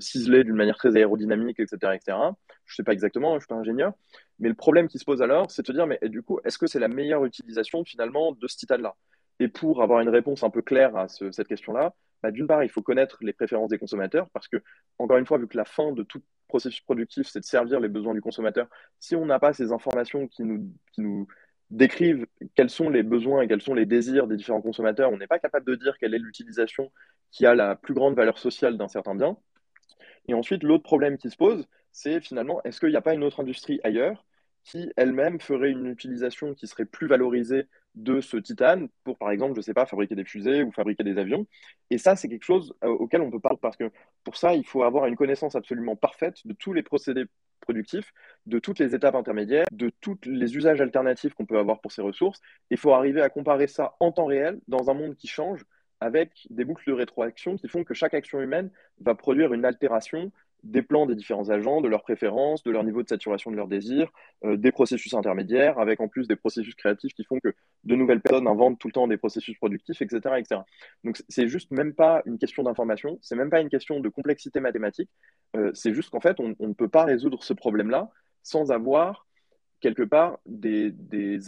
[0.00, 1.94] ciselé d'une manière très aérodynamique, etc.
[1.94, 2.18] etc.
[2.64, 3.92] Je ne sais pas exactement, je ne suis pas ingénieur.
[4.40, 6.58] Mais le problème qui se pose alors, c'est de se dire, mais du coup, est-ce
[6.58, 8.96] que c'est la meilleure utilisation finalement de ce titane-là?
[9.38, 12.68] Et pour avoir une réponse un peu claire à cette question-là, bah, d'une part, il
[12.70, 14.58] faut connaître les préférences des consommateurs parce que,
[14.98, 17.88] encore une fois, vu que la fin de tout processus productif, c'est de servir les
[17.88, 18.68] besoins du consommateur,
[19.00, 21.26] si on n'a pas ces informations qui nous, qui nous
[21.70, 25.26] décrivent quels sont les besoins et quels sont les désirs des différents consommateurs, on n'est
[25.26, 26.92] pas capable de dire quelle est l'utilisation
[27.30, 29.36] qui a la plus grande valeur sociale d'un certain bien.
[30.28, 33.24] Et ensuite, l'autre problème qui se pose, c'est finalement, est-ce qu'il n'y a pas une
[33.24, 34.24] autre industrie ailleurs
[34.64, 39.54] qui elle-même ferait une utilisation qui serait plus valorisée de ce titane pour, par exemple,
[39.54, 41.46] je ne sais pas, fabriquer des fusées ou fabriquer des avions.
[41.90, 43.90] Et ça, c'est quelque chose euh, auquel on peut pas, parce que
[44.24, 47.26] pour ça, il faut avoir une connaissance absolument parfaite de tous les procédés
[47.60, 48.12] productifs,
[48.46, 52.02] de toutes les étapes intermédiaires, de tous les usages alternatifs qu'on peut avoir pour ces
[52.02, 52.40] ressources.
[52.70, 55.64] Il faut arriver à comparer ça en temps réel dans un monde qui change
[56.00, 58.70] avec des boucles de rétroaction qui font que chaque action humaine
[59.00, 63.02] va produire une altération des plans des différents agents, de leurs préférences, de leur niveau
[63.02, 64.10] de saturation de leurs désirs,
[64.44, 68.20] euh, des processus intermédiaires, avec en plus des processus créatifs qui font que de nouvelles
[68.20, 70.20] personnes inventent tout le temps des processus productifs, etc.
[70.38, 70.60] etc.
[71.04, 74.60] Donc c'est juste même pas une question d'information, c'est même pas une question de complexité
[74.60, 75.10] mathématique,
[75.56, 78.10] euh, c'est juste qu'en fait on, ne peut pas résoudre ce problème-là
[78.42, 79.26] sans avoir
[79.80, 80.92] quelque part des,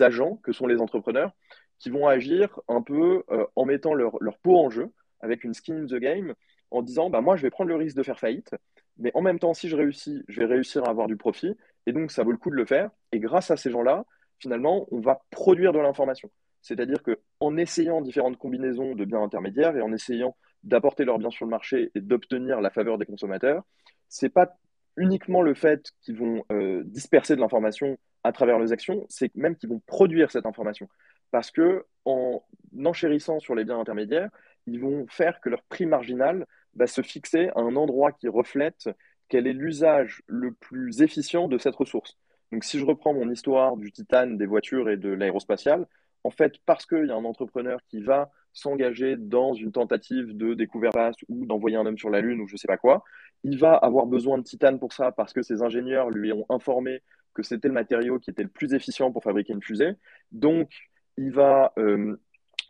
[0.02, 1.32] agents que sont les entrepreneurs
[1.78, 5.54] qui vont agir un peu euh, en mettant leur, leur peau en jeu avec une
[5.54, 6.34] skin in the game
[6.70, 8.54] en disant bah, moi je vais prendre le risque de faire faillite
[8.98, 11.56] mais en même temps, si je réussis, je vais réussir à avoir du profit.
[11.86, 12.90] Et donc, ça vaut le coup de le faire.
[13.12, 14.04] Et grâce à ces gens-là,
[14.38, 16.30] finalement, on va produire de l'information.
[16.62, 21.44] C'est-à-dire qu'en essayant différentes combinaisons de biens intermédiaires et en essayant d'apporter leurs biens sur
[21.44, 23.62] le marché et d'obtenir la faveur des consommateurs,
[24.08, 24.56] c'est pas
[24.96, 29.56] uniquement le fait qu'ils vont euh, disperser de l'information à travers leurs actions, c'est même
[29.56, 30.88] qu'ils vont produire cette information.
[31.30, 32.42] Parce que en
[32.84, 34.30] enchérissant sur les biens intermédiaires,
[34.66, 38.88] ils vont faire que leur prix marginal va se fixer à un endroit qui reflète
[39.28, 42.18] quel est l'usage le plus efficient de cette ressource.
[42.52, 45.86] Donc si je reprends mon histoire du titane, des voitures et de l'aérospatiale,
[46.24, 50.54] en fait, parce qu'il y a un entrepreneur qui va s'engager dans une tentative de
[50.54, 53.04] découverte ou d'envoyer un homme sur la Lune ou je ne sais pas quoi,
[53.42, 57.02] il va avoir besoin de titane pour ça parce que ses ingénieurs lui ont informé
[57.34, 59.92] que c'était le matériau qui était le plus efficient pour fabriquer une fusée.
[60.30, 60.70] Donc,
[61.16, 62.16] il va euh,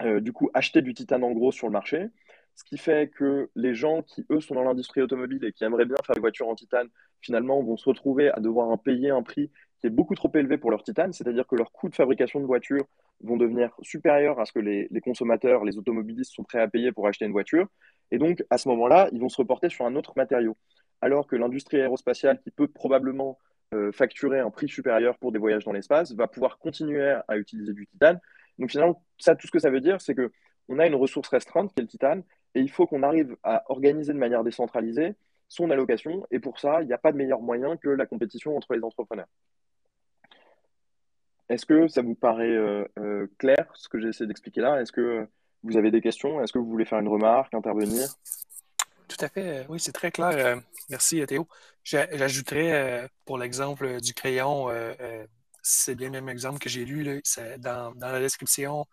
[0.03, 2.09] euh, du coup acheter du titane en gros sur le marché
[2.55, 5.87] ce qui fait que les gens qui, eux, sont dans l'industrie automobile et qui aimeraient
[5.87, 6.89] bien faire des voitures en titane,
[7.21, 10.71] finalement, vont se retrouver à devoir payer un prix qui est beaucoup trop élevé pour
[10.71, 12.87] leur titane, c'est-à-dire que leurs coûts de fabrication de voitures
[13.23, 17.07] vont devenir supérieurs à ce que les, consommateurs, les automobilistes sont prêts à payer pour
[17.07, 17.67] acheter une voiture.
[18.11, 20.57] Et donc, à ce moment-là, ils vont se reporter sur un autre matériau.
[21.01, 23.39] Alors que l'industrie aérospatiale, qui peut probablement
[23.75, 27.73] euh, facturer un prix supérieur pour des voyages dans l'espace, va pouvoir continuer à utiliser
[27.73, 28.21] du titane.
[28.59, 30.31] Donc finalement, ça, tout ce que ça veut dire, c'est que
[30.69, 32.23] on a une ressource restreinte qui est le titane,
[32.55, 35.15] et il faut qu'on arrive à organiser de manière décentralisée
[35.49, 36.27] son allocation.
[36.31, 38.83] Et pour ça, il n'y a pas de meilleur moyen que la compétition entre les
[38.83, 39.29] entrepreneurs.
[41.49, 44.81] Est-ce que ça vous paraît euh, euh, clair ce que j'ai essayé d'expliquer là?
[44.81, 45.29] Est-ce que
[45.63, 46.43] vous avez des questions?
[46.43, 48.09] Est-ce que vous voulez faire une remarque, intervenir?
[49.09, 49.67] Tout à fait.
[49.69, 50.61] Oui, c'est très clair.
[50.89, 51.47] merci Théo.
[51.83, 54.69] J'ajouterais pour l'exemple du crayon,
[55.63, 57.23] c'est bien le même exemple que j'ai lu
[57.59, 58.87] dans, dans, la description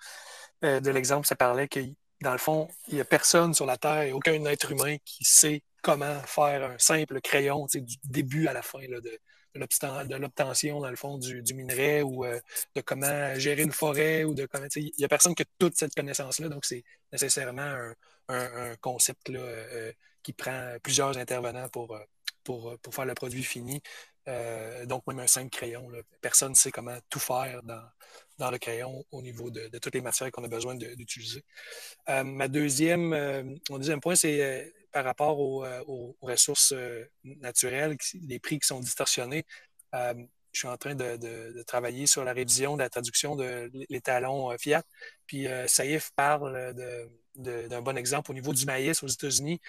[0.61, 1.79] de l'exemple, ça parlait que
[2.21, 5.63] dans le fond, il n'y a personne sur la Terre, aucun être humain qui sait
[5.81, 9.01] comment faire un simple crayon du début à la fin de,
[9.55, 12.39] de l'obtention, dans le fond, du, minerai ou euh,
[12.75, 14.67] de comment gérer une forêt ou de comment.
[14.75, 17.75] Il n'y a personne qui a toute cette connaissance-là, donc c'est nécessairement
[18.29, 19.91] un, concept là, euh,
[20.23, 21.99] qui prend plusieurs intervenants pour,
[22.43, 23.81] pour, pour faire le produit fini.
[24.85, 25.89] Donc, même un simple crayon,
[26.21, 27.83] personne ne sait comment tout faire dans,
[28.37, 31.43] dans le crayon au niveau de, toutes les matières qu'on a besoin d'utiliser.
[32.07, 38.59] ma deuxième, mon deuxième point, c'est par rapport aux, euh, ressources euh, naturelles, les prix
[38.59, 39.45] qui sont distorsionnés.
[39.95, 40.13] Euh,
[40.51, 44.83] je suis en train de, travailler sur la révision de la traduction de l'étalon Fiat.
[45.25, 46.73] Puis Saïf parle
[47.35, 49.61] d'un bon exemple au niveau du maïs aux États-Unis.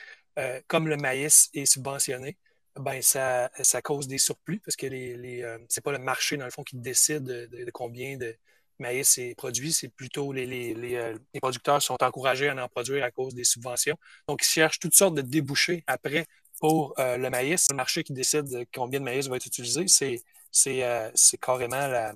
[0.66, 2.36] comme le maïs est subventionné,
[2.80, 6.44] ben ça, ça cause des surplus parce que les, les c'est pas le marché, dans
[6.44, 8.36] le fond, qui décide de combien de,
[8.82, 13.04] maïs est produit, c'est plutôt les, les, euh, les, producteurs sont encouragés à en produire
[13.04, 13.96] à cause des subventions.
[14.28, 16.26] Donc, ils cherchent toutes sortes de débouchés après
[16.60, 17.66] pour euh, le maïs.
[17.70, 22.14] Le marché qui décide de combien de maïs va être utilisé, c'est euh, carrément la,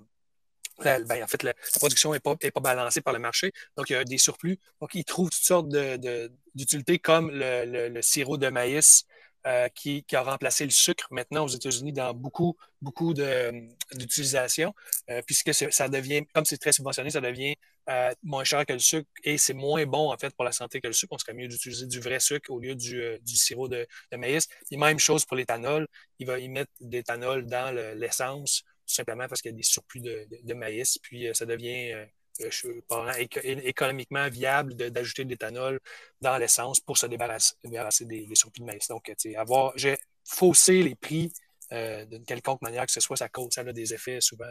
[0.84, 3.96] ben, en fait, la, production n'est pas, pas, balancée par le marché, donc il y
[3.96, 4.58] a des surplus.
[4.80, 9.06] Donc, ils trouvent toutes sortes d'utilités de, comme le, le, sirop de maïs
[9.46, 14.74] euh, qui, a remplacé le sucre maintenant aux États-Unis dans beaucoup, beaucoup d'utilisation,
[15.08, 17.54] euh, puisque ça devient, comme c'est très subventionné, ça devient
[17.88, 20.80] euh, moins cher que le sucre et c'est moins bon en fait pour la santé
[20.80, 21.12] que le sucre.
[21.14, 24.48] On serait mieux d'utiliser du vrai sucre au lieu du, sirop de, maïs.
[24.72, 25.86] Et même chose pour l'éthanol.
[26.18, 30.00] Il va y mettre d'éthanol dans l'essence, tout simplement parce qu'il y a des surplus
[30.00, 31.94] de, maïs, puis ça devient
[32.40, 35.80] économiquement viable d'ajouter de, l'éthanol
[36.20, 37.54] dans l'essence pour se débarrasser,
[38.02, 38.88] des, surplus de maïs.
[38.88, 41.32] Donc, avoir, j'ai faussé les prix
[41.72, 44.44] euh, d'une quelconque manière que ce soit, ça cause, ça a des effets souvent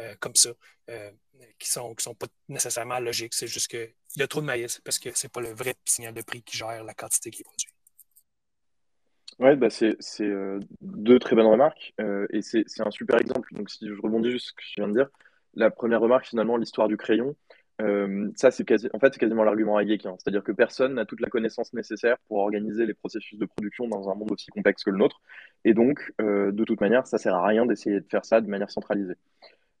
[0.00, 0.50] euh, comme ça,
[0.90, 1.10] euh,
[1.58, 3.34] qui ne sont, qui sont pas nécessairement logiques.
[3.34, 5.74] C'est juste qu'il y a trop de maïs parce que ce n'est pas le vrai
[5.84, 7.70] signal de prix qui gère la quantité qui est produite.
[9.38, 9.96] Oui, bah c'est
[10.82, 11.94] deux très bonnes remarques
[12.30, 13.48] et c'est un super exemple.
[13.54, 15.08] Donc, si je rebondis juste ce que je viens de dire,
[15.54, 17.34] la première remarque, finalement, l'histoire du crayon,
[17.80, 20.16] euh, ça, c'est en fait, quasiment l'argument à Hein.
[20.18, 24.10] C'est-à-dire que personne n'a toute la connaissance nécessaire pour organiser les processus de production dans
[24.10, 25.20] un monde aussi complexe que le nôtre.
[25.64, 28.48] Et donc, euh, de toute manière, ça sert à rien d'essayer de faire ça de
[28.48, 29.16] manière centralisée.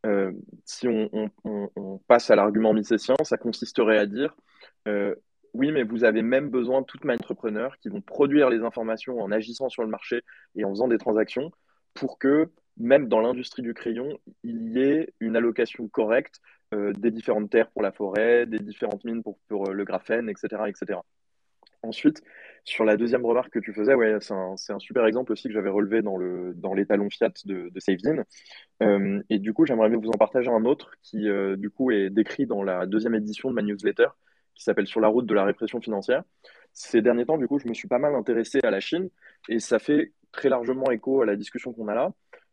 [0.06, 0.32] Euh,
[0.64, 1.30] si on,
[2.08, 4.34] passe à l'argument mycétien, ça consisterait à dire
[5.52, 9.20] oui, mais vous avez même besoin de toutes mes entrepreneurs qui vont produire les informations
[9.20, 10.22] en agissant sur le marché
[10.54, 11.50] et en faisant des transactions
[11.94, 12.50] pour que
[12.80, 16.40] même dans l'industrie du crayon, il y ait une allocation correcte
[16.74, 20.62] euh, des différentes terres pour la forêt, des différentes mines pour, euh, le graphène, etc.,
[20.66, 20.98] etc.
[21.82, 22.22] Ensuite,
[22.64, 25.70] sur la deuxième remarque que tu faisais, ouais, c'est un, super exemple aussi que j'avais
[25.70, 28.24] relevé dans, le, dans l'étalon Fiat de, de.
[28.82, 32.46] Euh, et du coup, j'aimerais vous en partager un autre qui, du coup, est décrit
[32.46, 34.08] dans la deuxième édition de ma newsletter
[34.54, 36.22] qui s'appelle Sur la route de la répression financière.
[36.74, 39.08] Ces derniers temps, du coup, je me suis pas mal intéressé à la Chine
[39.48, 42.12] et ça fait très largement écho à la discussion qu'on a là.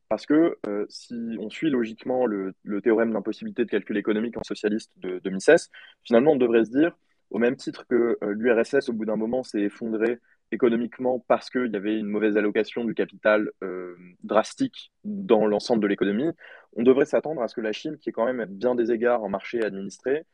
[0.10, 4.92] Parce que euh, si on suit logiquement le, théorème d'impossibilité de calcul économique en socialiste
[4.98, 5.70] de, de, Mises,
[6.04, 6.98] finalement, on devrait se dire,
[7.30, 10.20] au même titre que euh, l'URSS, au bout d'un moment, s'est effondré
[10.54, 15.88] économiquement parce qu'il y avait une mauvaise allocation du capital euh, drastique dans l'ensemble de
[15.88, 16.32] l'économie,
[16.78, 19.26] on devrait s'attendre à ce que la Chine, qui est quand même bien des égards
[19.26, 20.26] un marché administré,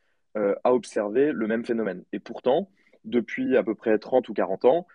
[0.64, 2.02] a observé le même phénomène.
[2.12, 2.68] Et pourtant,
[3.04, 4.86] depuis à peu près 30 ou 40 ans,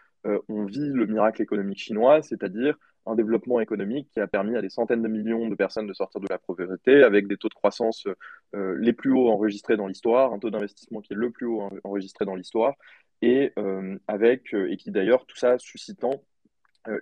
[0.50, 2.76] on vit le miracle économique chinois, c'est-à-dire
[3.10, 6.22] un développement économique qui a permis à des centaines de millions de personnes de sortir
[6.22, 8.08] de la pauvreté avec des taux de croissance
[8.56, 11.70] euh, les plus hauts enregistrés dans l'histoire, un taux d'investissement qui est le plus haut
[11.84, 12.76] enregistré dans l'histoire,
[13.22, 16.24] et euh, avec euh, et qui d'ailleurs tout ça suscitant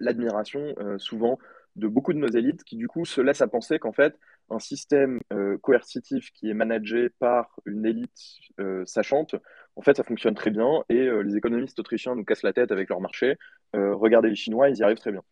[0.01, 1.37] l'admiration souvent
[1.75, 4.17] de beaucoup de nos élites qui du coup se laissent à penser qu'en fait
[4.49, 5.19] un système
[5.61, 8.19] coercitif qui est managé par une élite
[8.85, 9.35] sachante,
[9.75, 12.89] en fait ça fonctionne très bien et les économistes autrichiens nous cassent la tête avec
[12.89, 13.37] leur marché.
[13.73, 15.23] regardez les Chinois, ils y arrivent très bien.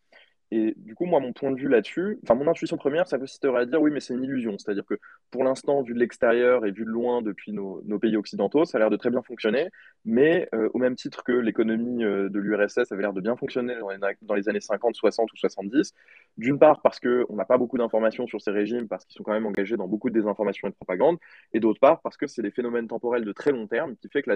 [0.52, 3.62] Et du coup, moi, mon point de vue là-dessus, enfin, mon intuition première, ça consisterait
[3.62, 4.56] à dire oui, mais c'est une illusion.
[4.58, 4.94] C'est-à-dire que
[5.32, 8.80] pour l'instant, vu de l'extérieur et vu de loin depuis nos, pays occidentaux, ça a
[8.80, 9.70] l'air de très bien fonctionner.
[10.04, 13.74] Mais euh, au même titre que l'économie euh, de l'URSS avait l'air de bien fonctionner
[14.22, 15.94] dans les, années 50, 60 ou 70,
[16.38, 19.32] d'une part parce qu'on n'a pas beaucoup d'informations sur ces régimes, parce qu'ils sont quand
[19.32, 21.18] même engagés dans beaucoup de désinformation et de propagande,
[21.54, 24.22] et d'autre part parce que c'est des phénomènes temporels de très long terme qui fait
[24.22, 24.30] que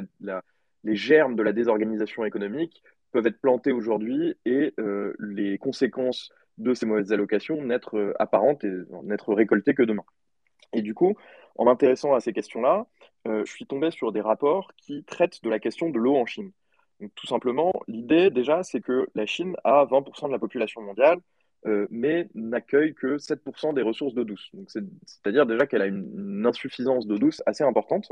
[0.83, 6.75] les germes de la désorganisation économique peuvent être plantés aujourd'hui et euh, les conséquences de
[6.75, 10.05] ces mauvaises allocations n'être euh, apparentes et n'être récoltées que demain.
[10.73, 11.14] Et du coup,
[11.57, 12.87] en m'intéressant à ces questions-là,
[13.27, 16.27] euh, je suis tombé sur des rapports qui traitent de la question de l'eau en
[16.27, 16.53] Chine.
[17.01, 21.18] Donc, tout simplement, l'idée déjà, c'est que la Chine a 20% de la population mondiale,
[21.90, 24.51] mais n'accueille que 7% des ressources d'eau douce.
[25.05, 28.11] C'est-à-dire déjà qu'elle a une, une insuffisance d'eau douce assez importante.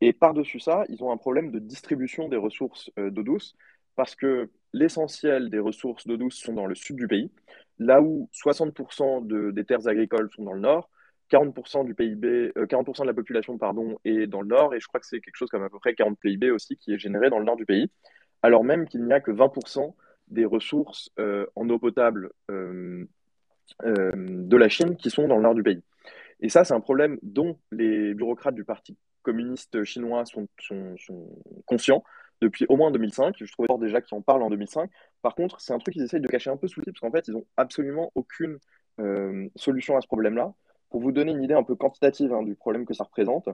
[0.00, 3.54] Et par-dessus ça, ils ont un problème de distribution des ressources d'eau douce
[3.96, 7.30] parce que l'essentiel des ressources d'eau douce sont dans le sud du pays.
[7.78, 10.90] là où 60% de, des terres agricoles sont dans le nord,
[11.30, 15.00] 40% du PIB, 40% de la population pardon, est dans le nord, et je crois
[15.00, 17.38] que c'est quelque chose comme à peu près 40 PIB aussi qui est généré dans
[17.38, 17.90] le nord du pays,
[18.42, 19.94] alors même qu'il n'y a que 20%
[20.28, 21.10] des ressources
[21.54, 23.06] en eau potable de
[24.56, 25.82] la Chine qui sont dans le nord du pays.
[26.40, 30.48] Et ça, c'est un problème dont les bureaucrates du Parti communiste chinois sont,
[31.66, 32.02] conscients
[32.40, 33.36] depuis au moins 2005.
[33.38, 34.90] Je trouvais déjà qu'ils en parlent en 2005.
[35.22, 37.10] Par contre, c'est un truc qu'ils essayent de cacher un peu sous le parce qu'en
[37.10, 38.58] fait, ils n'ont absolument aucune
[39.00, 40.52] euh, solution à ce problème-là.
[40.90, 43.48] Pour vous donner une idée un peu quantitative hein, du problème que ça représente,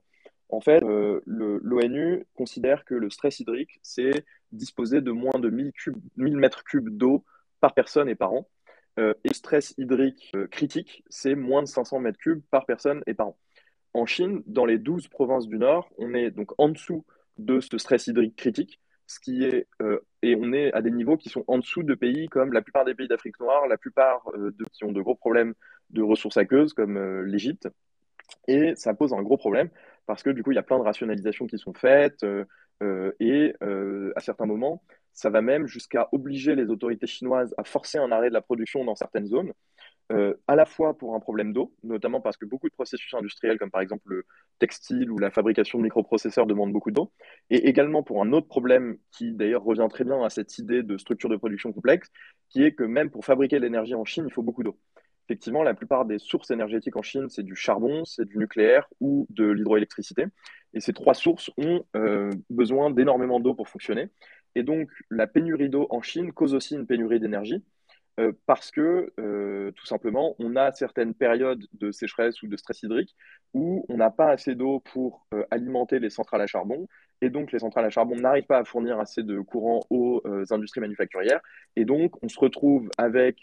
[0.48, 5.72] en fait, euh, l'ONU considère que le stress hydrique, c'est disposer de moins de 1000,
[6.16, 7.24] 1000 mètres cubes d'eau
[7.60, 8.48] par personne et par an.
[8.98, 13.14] Euh, et stress hydrique euh, critique, c'est moins de 500 mètres cubes par personne et
[13.14, 13.38] par an.
[13.92, 17.04] En Chine, dans les 12 provinces du Nord, on est donc en dessous
[17.38, 21.16] de ce stress hydrique critique, ce qui est, euh, et on est à des niveaux
[21.16, 24.22] qui sont en dessous de pays comme la plupart des pays d'Afrique noire, la plupart
[24.34, 25.54] de, qui ont de gros problèmes
[25.90, 27.68] de ressources aqueuses comme l'Égypte.
[28.48, 29.70] Et ça pose un gros problème
[30.06, 32.26] parce que du coup, il y a plein de rationalisations qui sont faites
[33.20, 34.82] et à certains moments,
[35.16, 38.84] ça va même jusqu'à obliger les autorités chinoises à forcer un arrêt de la production
[38.84, 39.52] dans certaines zones,
[40.12, 43.58] euh, à la fois pour un problème d'eau, notamment parce que beaucoup de processus industriels,
[43.58, 44.24] comme par exemple le
[44.58, 47.12] textile ou la fabrication de microprocesseurs, demandent beaucoup d'eau,
[47.50, 50.96] et également pour un autre problème qui d'ailleurs revient très bien à cette idée de
[50.96, 52.08] structure de production complexe,
[52.48, 54.78] qui est que même pour fabriquer de l'énergie en Chine, il faut beaucoup d'eau.
[55.28, 59.26] Effectivement, la plupart des sources énergétiques en Chine, c'est du charbon, c'est du nucléaire ou
[59.30, 60.26] de l'hydroélectricité.
[60.72, 64.08] Et ces trois sources ont euh, besoin d'énormément d'eau pour fonctionner.
[64.54, 67.64] Et donc, la pénurie d'eau en Chine cause aussi une pénurie d'énergie
[68.18, 72.82] euh, parce que, euh, tout simplement, on a certaines périodes de sécheresse ou de stress
[72.82, 73.14] hydrique
[73.52, 76.88] où on n'a pas assez d'eau pour euh, alimenter les centrales à charbon.
[77.20, 80.80] Et donc, les centrales à charbon n'arrivent pas à fournir assez de courant aux industries
[80.80, 81.40] manufacturières.
[81.74, 83.38] Et donc, on se retrouve avec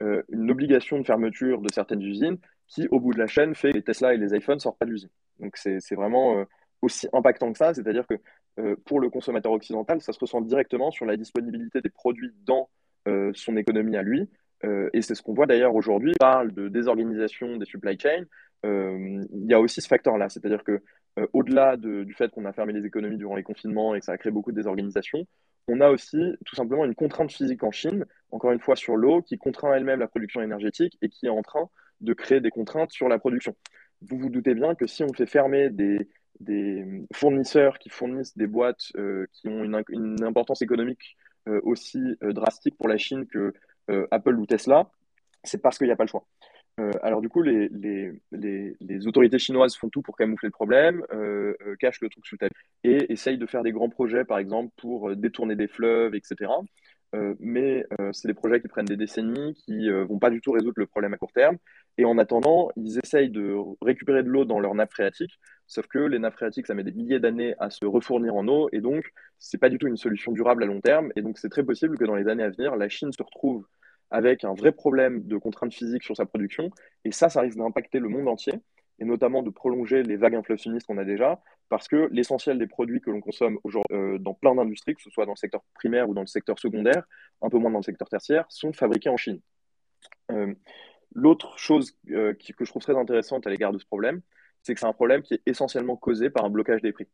[0.00, 3.78] une obligation de fermeture de certaines usines qui, au bout de la chaîne, fait que
[3.78, 5.10] les Tesla et les iPhones sortent pas de l'usine.
[5.40, 6.44] Donc, c'est vraiment
[6.82, 11.04] aussi impactant que ça, c'est-à-dire que pour le consommateur occidental, ça se ressent directement sur
[11.04, 12.68] la disponibilité des produits dans
[13.08, 14.28] euh, son économie à lui.
[14.64, 16.12] Euh, et c'est ce qu'on voit d'ailleurs aujourd'hui.
[16.20, 18.24] On parle de désorganisation des supply chains.
[18.64, 20.80] Il y a aussi ce facteur-là, c'est-à-dire que
[21.34, 24.16] au-delà du fait qu'on a fermé les économies durant les confinements et que ça a
[24.16, 25.26] créé beaucoup de désorganisation,
[25.68, 29.22] on a aussi tout simplement une contrainte physique en Chine, encore une fois sur l'eau,
[29.22, 31.68] qui contraint elle-même la production énergétique et qui est en train
[32.00, 33.56] de créer des contraintes sur la production.
[34.02, 36.06] Vous vous doutez bien que si on fait fermer des,
[37.14, 41.23] fournisseurs qui fournissent des boîtes euh, qui ont une, importance économique euh,
[41.62, 43.52] aussi euh, drastique pour la Chine que
[44.10, 44.90] Apple ou Tesla,
[45.42, 46.24] c'est parce qu'il n'y a pas le choix.
[47.02, 47.70] alors du coup, les,
[49.06, 51.04] autorités chinoises font tout pour camoufler le problème,
[51.80, 54.72] cachent le truc sous le tapis et essayent de faire des grands projets, par exemple,
[54.78, 56.50] pour détourner des fleuves, etc.
[57.14, 60.30] Euh, mais euh, c'est des projets qui prennent des décennies, qui ne euh, vont pas
[60.30, 61.58] du tout résoudre le problème à court terme.
[61.96, 65.98] Et en attendant, ils essayent de récupérer de l'eau dans leurs nappes phréatiques, sauf que
[65.98, 69.12] les nappes phréatiques, ça met des milliers d'années à se refournir en eau, et donc
[69.38, 71.10] ce n'est pas du tout une solution durable à long terme.
[71.16, 73.66] Et donc c'est très possible que dans les années à venir, la Chine se retrouve
[74.10, 76.70] avec un vrai problème de contraintes physiques sur sa production,
[77.04, 78.54] et ça, ça risque d'impacter le monde entier
[79.00, 83.00] et notamment de prolonger les vagues inflationnistes qu'on a déjà, parce que l'essentiel des produits
[83.00, 86.08] que l'on consomme aujourd'hui euh, dans plein d'industries, que ce soit dans le secteur primaire
[86.08, 87.02] ou dans le secteur secondaire,
[87.42, 89.40] un peu moins dans le secteur tertiaire, sont fabriqués en Chine.
[90.30, 90.54] Euh,
[91.14, 94.20] l'autre chose euh, que je trouve très intéressante à l'égard de ce problème,
[94.64, 97.06] c'est que c'est un problème qui est essentiellement causé par un blocage des prix.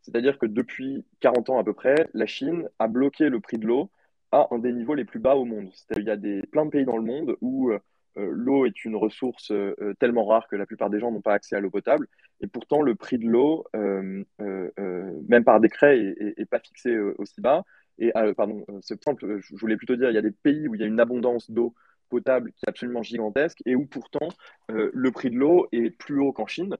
[0.00, 3.66] C'est-à-dire que depuis 40 ans à peu près, la Chine a bloqué le prix de
[3.66, 3.90] l'eau
[4.32, 5.68] à un des niveaux les plus bas au monde.
[5.96, 7.70] Il y a des, plein de pays dans le monde où
[8.18, 11.22] euh, l'eau est une ressource euh, euh, tellement rare que la plupart des gens n'ont
[11.22, 12.08] pas accès à l'eau potable.
[12.40, 17.64] Et pourtant, le prix de l'eau, même par décret, n'est pas fixé aussi bas.
[17.98, 20.80] Et pardon, c'est simple, je voulais plutôt dire, il y a des pays où il
[20.80, 21.74] y a une abondance d'eau
[22.08, 24.28] potable qui est absolument gigantesque et où pourtant
[24.68, 26.76] le prix de l'eau est plus haut qu'en Chine.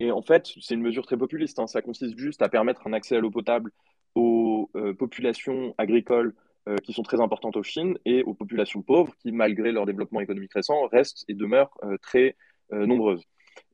[0.00, 1.58] Et en fait, c'est une mesure très populiste.
[1.58, 1.66] Hein.
[1.66, 3.70] Ça consiste juste à permettre un accès à l'eau potable
[4.14, 6.34] aux populations agricoles
[6.66, 10.20] euh, qui sont très importantes en Chine et aux populations pauvres qui, malgré leur développement
[10.20, 12.36] économique récent, restent et demeurent euh, très
[12.72, 13.22] euh, nombreuses.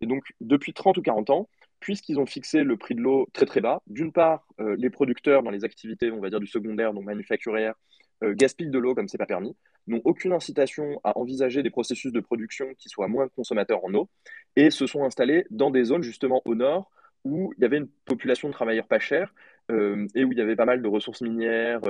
[0.01, 3.47] Et donc, depuis 30 ou 40 ans, puisqu'ils ont fixé le prix de l'eau très
[3.47, 7.05] très bas, d'une part, les producteurs dans les activités, on va dire, du secondaire, donc
[7.05, 7.75] manufacturières,
[8.23, 9.57] gaspillent de l'eau comme c'est pas permis,
[9.87, 14.09] n'ont aucune incitation à envisager des processus de production qui soient moins consommateurs en eau,
[14.57, 16.91] et se sont installés dans des zones justement au nord
[17.25, 19.35] où il y avait une population de travailleurs pas chers
[19.71, 21.81] euh, et où il y avait pas mal de ressources minières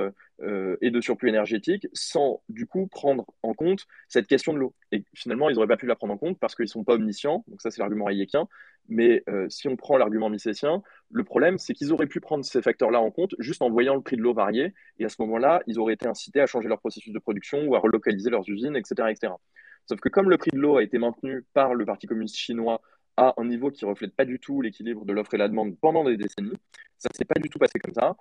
[0.41, 4.75] euh, et de surplus énergétique, sans du coup prendre en compte cette question de l'eau.
[4.91, 6.93] Et finalement, ils n'auraient pas pu la prendre en compte parce qu'ils ne sont pas
[6.93, 8.47] omniscients, donc ça c'est l'argument hayekien,
[8.89, 12.99] Mais si on prend l'argument missétien, le problème, c'est qu'ils auraient pu prendre ces facteurs-là
[12.99, 14.73] en compte juste en voyant le prix de l'eau varier.
[14.99, 17.75] Et à ce moment-là, ils auraient été incités à changer leur processus de production ou
[17.75, 19.09] à relocaliser leurs usines, etc.
[19.09, 19.33] etc.
[19.87, 22.81] Sauf que comme le prix de l'eau a été maintenu par le Parti communiste chinois
[23.17, 26.03] à un niveau qui reflète pas du tout l'équilibre de l'offre et la demande pendant
[26.03, 26.57] des décennies,
[26.97, 28.15] ça s'est pas du tout passé comme ça.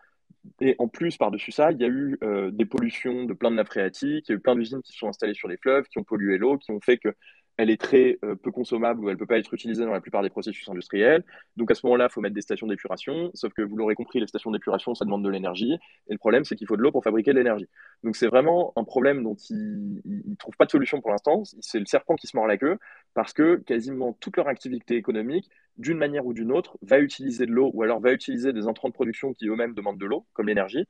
[0.61, 3.57] Et en plus, par-dessus ça, il y a eu euh, des pollutions de plein de
[3.57, 5.99] nappes phréatiques, il y a eu plein d'usines qui sont installées sur les fleuves, qui
[5.99, 7.15] ont pollué l'eau, qui ont fait que
[7.61, 10.01] elle est très euh, peu consommable ou elle ne peut pas être utilisée dans la
[10.01, 11.25] plupart des processus industriels.
[11.57, 13.31] Donc à ce moment-là, il faut mettre des stations d'épuration.
[13.35, 15.75] Sauf que vous l'aurez compris, les stations d'épuration, ça demande de l'énergie.
[16.09, 17.69] Et le problème, c'est qu'il faut de l'eau pour fabriquer de l'énergie.
[18.03, 21.43] Donc c'est vraiment un problème dont ils ne trouvent pas de solution pour l'instant.
[21.61, 22.79] C'est le serpent qui se mord la queue
[23.13, 27.53] parce que quasiment toute leur activité économique d'une manière ou d'une autre, va utiliser de
[27.53, 30.49] l'eau ou alors va utiliser des intrants de production qui eux-mêmes demandent de l'eau, comme
[30.49, 30.85] l'énergie.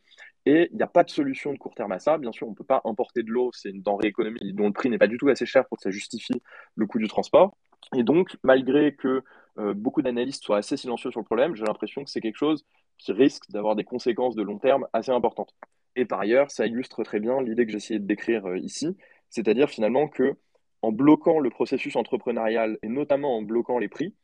[0.46, 2.18] Et il n'y a pas de solution de court terme à ça.
[2.18, 4.72] Bien sûr, on ne peut pas importer de l'eau, c'est une denrée économique dont le
[4.72, 6.42] prix n'est pas du tout assez cher pour que ça justifie
[6.74, 7.56] le coût du transport.
[7.94, 9.22] Et donc, malgré que
[9.58, 12.64] euh, beaucoup d'analystes soient assez silencieux sur le problème, j'ai l'impression que c'est quelque chose
[12.98, 15.54] qui risque d'avoir des conséquences de long terme assez importantes.
[15.96, 18.96] Et par ailleurs, ça illustre très bien l'idée que j'essayais de décrire euh, ici,
[19.28, 20.36] c'est-à-dire finalement que
[20.82, 24.14] en bloquant le processus entrepreneurial et notamment en bloquant les prix,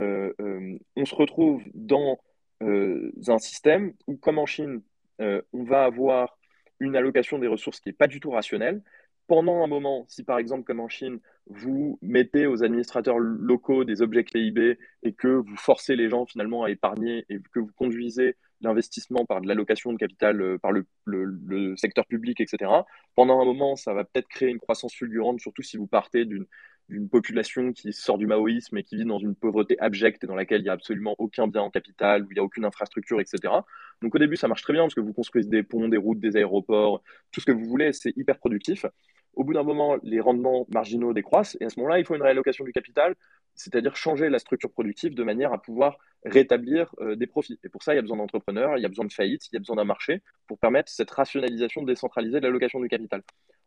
[0.00, 2.18] on se retrouve dans
[2.62, 4.82] euh, un système où, comme en Chine,
[5.20, 6.38] on va avoir
[6.80, 8.82] une allocation des ressources qui n'est pas du tout rationnelle.
[9.26, 14.00] Pendant un moment, si par exemple, comme en Chine, vous mettez aux administrateurs locaux des
[14.00, 18.36] objets PIB et que vous forcez les gens finalement à épargner et que vous conduisez
[18.60, 22.70] l'investissement par de l'allocation de capital par le, secteur public, etc.
[23.14, 26.46] Pendant un moment, ça va peut-être créer une croissance fulgurante, surtout si vous partez d'une
[26.88, 30.60] d'une population qui sort du maoïsme et qui vit dans une pauvreté abjecte dans laquelle
[30.60, 33.52] il n'y a absolument aucun bien en capital, où il n'y a aucune infrastructure, etc.
[34.00, 36.20] Donc au début, ça marche très bien parce que vous construisez des ponts, des routes,
[36.20, 38.86] des aéroports, tout ce que vous voulez, c'est hyper productif.
[39.34, 42.22] Au bout d'un moment, les rendements marginaux décroissent et à ce moment-là, il faut une
[42.22, 43.14] réallocation du capital,
[43.54, 47.58] c'est-à-dire changer la structure productive de manière à pouvoir rétablir euh, des profits.
[47.64, 49.54] Et pour ça, il y a besoin d'entrepreneurs, il y a besoin de faillites, il
[49.54, 53.22] y a besoin d'un marché pour permettre cette rationalisation décentralisée de l'allocation du capital.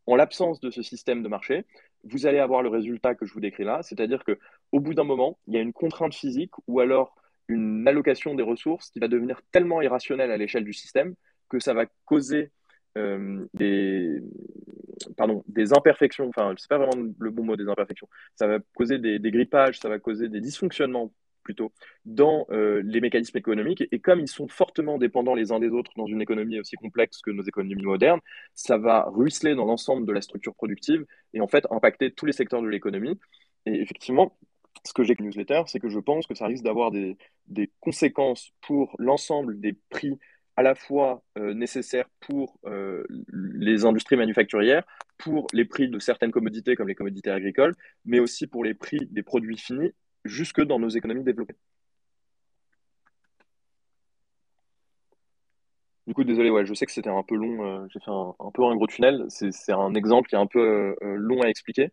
[0.08, 1.66] En l'absence de ce système de marché,
[2.04, 4.40] vous allez avoir le résultat que je vous décris là, c'est-à-dire que
[4.72, 7.16] au bout d'un moment, il y a une contrainte physique ou alors
[7.48, 11.16] une allocation des ressources qui va devenir tellement irrationnelle à l'échelle du système
[11.50, 12.52] que ça va causer
[12.98, 14.22] euh, des,
[15.18, 19.00] pardon, des imperfections, enfin, c'est pas vraiment le bon mot des imperfections, ça va causer
[19.00, 21.72] des, des grippages, ça va causer des dysfonctionnements plutôt
[22.06, 23.84] dans euh, les mécanismes économiques.
[23.92, 27.22] Et comme ils sont fortement dépendants les uns des autres dans une économie aussi complexe
[27.22, 28.20] que nos économies modernes,
[28.54, 32.34] ça va ruisseler dans l'ensemble de la structure productive et en fait impacter tous les
[32.34, 33.20] secteurs de l'économie.
[33.66, 34.38] Et effectivement,
[34.86, 37.18] ce que j'ai que newsletter, c'est que je pense que ça risque d'avoir des,
[37.80, 40.18] conséquences pour l'ensemble des prix
[40.58, 44.84] à la fois euh, nécessaires pour euh, les industries manufacturières,
[45.18, 47.76] pour les prix de certaines commodités comme les commodités agricoles,
[48.06, 49.92] mais aussi pour les prix des produits finis
[50.26, 51.56] jusque dans nos économies développées.
[56.08, 58.52] Du coup, désolé, ouais, je sais que c'était un peu long, euh, j'ai fait un,
[58.54, 61.48] peu un gros tunnel, c'est un exemple qui est un peu euh, euh, long à
[61.48, 61.90] expliquer,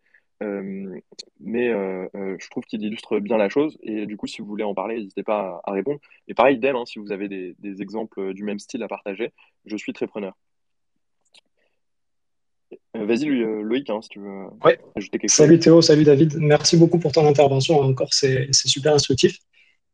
[1.40, 4.74] mais je trouve qu'il illustre bien la chose, et du coup, si vous voulez en
[4.74, 6.00] parler, n'hésitez pas à, répondre.
[6.26, 9.32] Et pareil, Del, hein, si vous avez des, exemples du même style à partager,
[9.66, 10.34] je suis très preneur.
[12.94, 14.46] Vas-y, Loïc, hein, si tu veux
[14.94, 15.36] ajouter quelque chose.
[15.36, 16.36] Salut Théo, salut David.
[16.38, 17.80] Merci beaucoup pour ton intervention.
[17.80, 19.38] Encore, c'est super instructif.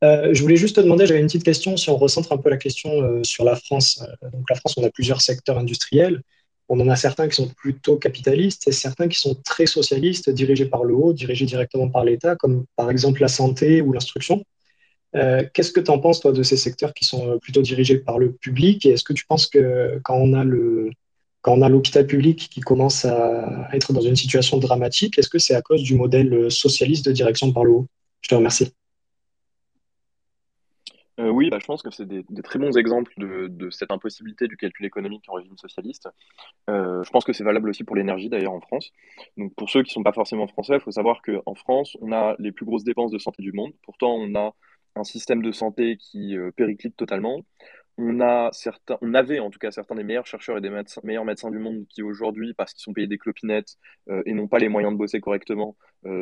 [0.03, 2.51] Euh, je voulais juste te demander, j'avais une petite question, si on recentre un peu
[2.51, 4.03] la question euh, sur la France.
[4.03, 6.23] Euh, donc la France, on a plusieurs secteurs industriels.
[6.69, 10.67] On en a certains qui sont plutôt capitalistes et certains qui sont très socialistes, dirigés
[10.67, 14.43] par le haut, dirigés directement par l'État, comme par exemple la santé ou l'instruction.
[15.13, 18.33] Qu'est-ce que tu en penses, toi, de ces secteurs qui sont plutôt dirigés par le
[18.33, 18.85] public?
[18.85, 20.91] Et est-ce que tu penses que quand on a le,
[21.45, 25.39] quand on a l'hôpital public qui commence à être dans une situation dramatique, est-ce que
[25.39, 27.87] c'est à cause du modèle socialiste de direction par le haut
[28.23, 28.73] Je te remercie.
[31.21, 34.57] Euh, oui, bah, je pense que c'est des, très bons exemples de, cette impossibilité du
[34.57, 36.09] calcul économique en régime socialiste.
[36.71, 38.91] Euh, je pense que c'est valable aussi pour l'énergie d'ailleurs en France.
[39.37, 42.11] Donc pour ceux qui ne sont pas forcément français, il faut savoir qu'en France, on
[42.13, 43.73] a les plus grosses dépenses de santé du monde.
[43.83, 44.55] Pourtant, on a
[44.97, 47.43] un système de santé qui euh, périclite totalement.
[47.97, 48.51] On, a
[49.15, 50.71] avait en tout cas certains des meilleurs chercheurs et des
[51.05, 53.77] meilleurs médecins du monde qui aujourd'hui, parce qu'ils sont payés des clopinettes
[54.27, 55.77] et n'ont pas les moyens de bosser correctement,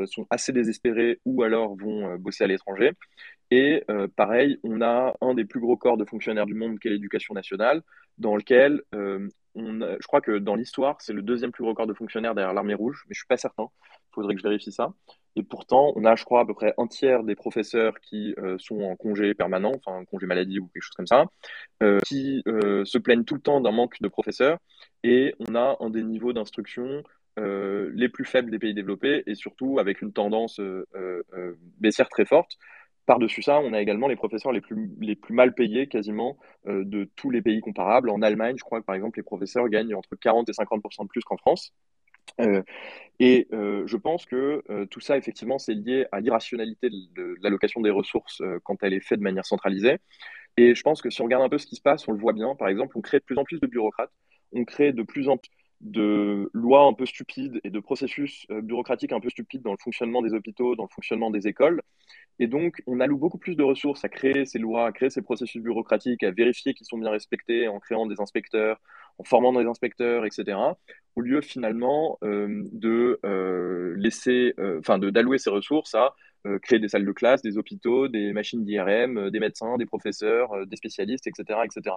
[0.05, 2.93] sont assez désespérés ou alors vont bosser à l'étranger.
[3.53, 6.89] Et euh, pareil, on a un des plus gros corps de fonctionnaires du monde, qui
[6.89, 7.83] est l'éducation nationale,
[8.17, 11.87] dans lequel euh, on je crois que dans l'histoire, c'est le deuxième plus gros corps
[11.87, 13.67] de fonctionnaires derrière l'armée rouge, mais je suis pas certain.
[14.15, 14.93] Faudrait que je vérifie ça.
[15.37, 18.57] Et pourtant, on a, je crois, à peu près un tiers des professeurs qui euh,
[18.59, 21.27] sont en congé permanent, enfin en congé maladie ou quelque chose comme ça,
[22.05, 24.59] qui se plaignent tout le temps d'un manque de professeurs.
[25.03, 27.03] Et on a un des niveaux d'instruction
[27.39, 30.61] les plus faibles des pays développés et surtout avec une tendance
[31.81, 32.59] baissière très forte.
[33.07, 36.37] par-dessus ça, on a également les professeurs les plus, les plus mal payés quasiment
[36.67, 38.11] de tous les pays comparables.
[38.11, 41.09] En Allemagne, je crois que par exemple, les professeurs gagnent entre 40 et 50% de
[41.09, 41.73] plus qu'en France.
[43.21, 48.43] Et je pense que tout ça, effectivement, c'est lié à l'irrationalité de, l'allocation des ressources
[48.65, 49.99] quand elle est faite de manière centralisée.
[50.57, 52.19] Et je pense que si on regarde un peu ce qui se passe, on le
[52.19, 52.55] voit bien.
[52.55, 54.13] Par exemple, on crée de plus en plus de bureaucrates,
[54.53, 55.51] on crée de plus en plus
[55.83, 59.79] de lois un peu stupides et de processus euh, bureaucratiques un peu stupides dans le
[59.83, 61.83] fonctionnement des hôpitaux, dans le fonctionnement des écoles.
[62.39, 65.23] Et donc, on alloue beaucoup plus de ressources à créer ces lois, à créer ces
[65.23, 68.81] processus bureaucratiques, à vérifier qu'ils sont bien respectés en créant des inspecteurs,
[69.19, 70.57] en formant des inspecteurs, etc.,
[71.15, 76.15] au lieu finalement euh, de euh, laisser, enfin, d'allouer ces ressources à
[76.63, 80.77] créer des salles de classe, des hôpitaux, des machines d'IRM, des médecins, des professeurs, des
[80.77, 81.97] spécialistes, etc., etc.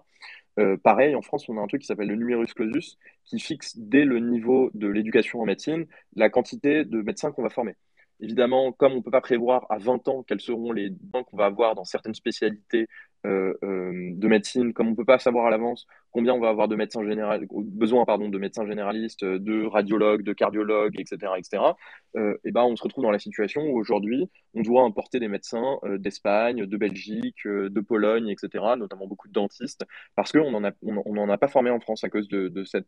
[0.84, 4.06] pareil, en France, on a un truc qui s'appelle le numerus clausus, qui fixe dès
[4.06, 5.86] le niveau de l'éducation en médecine
[6.16, 7.76] la quantité de médecins qu'on va former.
[8.22, 11.38] Évidemment, comme on ne peut pas prévoir à 20 ans quels seront les dons qu'on
[11.38, 12.88] va avoir dans certaines spécialités
[13.26, 16.50] euh, euh, de médecine, comme on ne peut pas savoir à l'avance combien on va
[16.50, 21.64] avoir de médecins généralistes, besoin pardon, de médecins généralistes, de radiologues, de cardiologues, etc., etc.
[22.16, 25.78] et ben, on se retrouve dans la situation où aujourd'hui, on doit importer des médecins
[25.84, 29.84] euh, d'Espagne, de Belgique, de Pologne, etc., notamment beaucoup de dentistes,
[30.16, 32.88] parce qu'on n'en a, on, a pas formé en France à cause de, cette,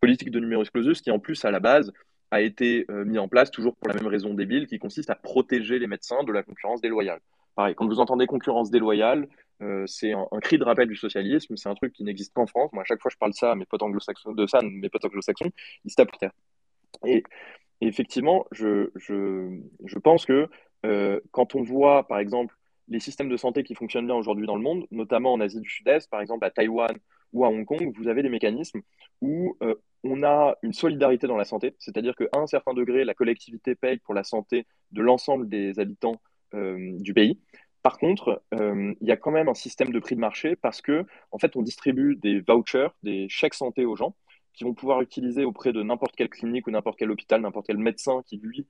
[0.00, 1.92] politique de numerus clausus qui, en plus, à la base,
[2.30, 5.14] a été euh, mis en place toujours pour la même raison débile qui consiste à
[5.14, 7.20] protéger les médecins de la concurrence déloyale.
[7.54, 9.28] Pareil, quand vous entendez concurrence déloyale,
[9.62, 12.72] euh, c'est un, cri de rappel du socialisme, c'est un truc qui n'existe qu'en France.
[12.72, 15.04] Moi, à chaque fois je parle ça à mes potes anglo-saxons, de ça, mes potes
[15.04, 15.50] anglo-saxons,
[15.84, 16.32] ils se tapent terre.
[17.04, 17.22] Et,
[17.80, 20.48] effectivement, je, je, je, pense que
[20.86, 22.54] euh, quand on voit, par exemple,
[22.88, 25.68] les systèmes de santé qui fonctionnent bien aujourd'hui dans le monde, notamment en Asie du
[25.68, 26.96] Sud-Est, par exemple à Taïwan
[27.32, 28.80] ou à Hong Kong, vous avez des mécanismes
[29.20, 29.74] où euh,
[30.04, 33.98] on a une solidarité dans la santé, c'est-à-dire qu'à un certain degré, la collectivité paye
[33.98, 36.20] pour la santé de l'ensemble des habitants
[36.54, 37.40] euh, du pays.
[37.82, 40.82] Par contre, euh, il y a quand même un système de prix de marché parce
[40.82, 44.14] que, en fait, on distribue des vouchers, des chèques santé aux gens
[44.52, 47.78] qui vont pouvoir utiliser auprès de n'importe quelle clinique ou n'importe quel hôpital, n'importe quel
[47.78, 48.66] médecin qui, lui,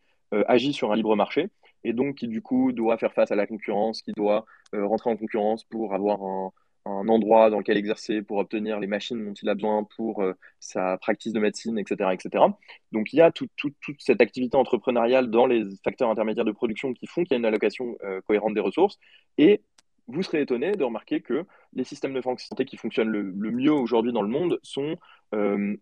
[0.46, 1.48] agit sur un libre marché
[1.84, 4.44] et donc qui, du coup, doit faire face à la concurrence, qui doit
[4.74, 6.52] rentrer en concurrence pour avoir un,
[6.88, 10.32] un endroit dans lequel exercer pour obtenir les machines dont il a besoin pour euh,
[10.60, 12.44] sa pratique de médecine, etc., etc.
[12.92, 13.50] Donc il y a toute
[13.98, 17.44] cette activité entrepreneuriale dans les facteurs intermédiaires de production qui font qu'il y a une
[17.44, 18.98] allocation euh, cohérente des ressources.
[19.36, 19.62] Et
[20.06, 24.12] vous serez étonné de remarquer que les systèmes de santé qui fonctionnent le, mieux aujourd'hui
[24.12, 24.96] dans le monde sont,
[25.34, 25.76] euh,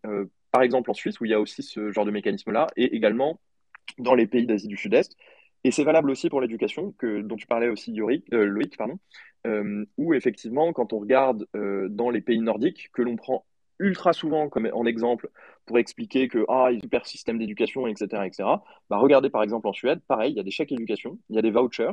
[0.50, 3.40] par exemple, en Suisse, où il y a aussi ce genre de mécanisme-là, et également
[3.98, 5.16] dans les pays d'Asie du Sud-Est.
[5.66, 9.00] Et c'est valable aussi pour l'éducation, dont tu parlais aussi, Loïc, pardon,
[9.48, 13.44] euh, où effectivement, quand on regarde euh, dans les pays nordiques, que l'on prend
[13.80, 15.28] ultra souvent comme en exemple
[15.66, 18.48] pour expliquer que ah il y a un super système d'éducation etc etc
[18.88, 21.38] bah regardez par exemple en Suède pareil il y a des chèques éducation il y
[21.38, 21.92] a des vouchers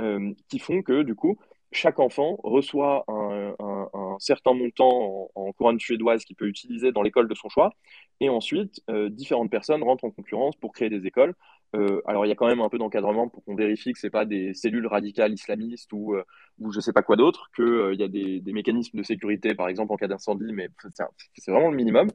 [0.00, 1.38] euh, qui font que du coup
[1.70, 7.34] chaque enfant reçoit un, certain montant en, couronne suédoise qu'il peut utiliser dans l'école de
[7.34, 7.74] son choix.
[8.20, 11.34] Et ensuite différentes personnes rentrent en concurrence pour créer des écoles
[11.76, 14.06] euh, alors, il y a quand même un peu d'encadrement pour qu'on vérifie que ce
[14.06, 16.24] n'est pas des cellules radicales islamistes ou, euh,
[16.58, 19.54] ou je ne sais pas quoi d'autre, qu'il euh, y a des, mécanismes de sécurité,
[19.54, 20.68] par exemple, en cas d'incendie, mais
[21.34, 22.08] c'est vraiment le minimum.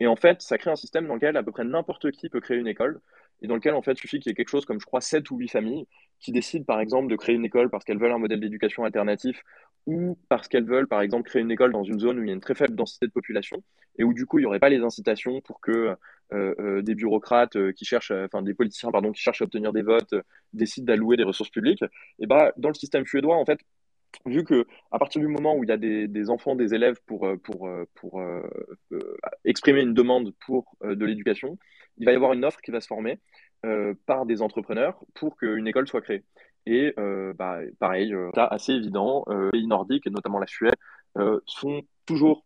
[0.00, 2.40] Et en fait, ça crée un système dans lequel à peu près n'importe qui peut
[2.40, 3.00] créer une école
[3.42, 5.00] et dans lequel, en fait, il suffit qu'il y ait quelque chose comme, je crois,
[5.00, 5.86] 7 ou 8 familles
[6.18, 9.42] qui décident, par exemple, de créer une école parce qu'elles veulent un modèle d'éducation alternatif
[9.86, 12.30] ou parce qu'elles veulent, par exemple, créer une école dans une zone où il y
[12.30, 13.62] a une très faible densité de population
[13.98, 15.96] et où, du coup, il n'y aurait pas les incitations pour que
[16.32, 19.72] euh, euh, des bureaucrates euh, qui cherchent, enfin, des politiciens, pardon, qui cherchent à obtenir
[19.72, 20.14] des votes
[20.52, 21.82] décident d'allouer des ressources publiques.
[22.20, 23.58] Et bah, dans le système suédois, en fait,
[24.26, 27.28] vu que à partir du moment où il y a des, enfants, des élèves pour,
[27.44, 28.22] pour, pour
[29.44, 31.58] exprimer une demande pour de l'éducation,
[31.98, 33.20] il va y avoir une offre qui va se former
[34.06, 36.24] par des entrepreneurs pour qu'une école soit créée.
[36.66, 40.76] Et euh, bah, pareil, euh, assez évident, les pays nordiques, et notamment la Suède,
[41.46, 42.44] sont toujours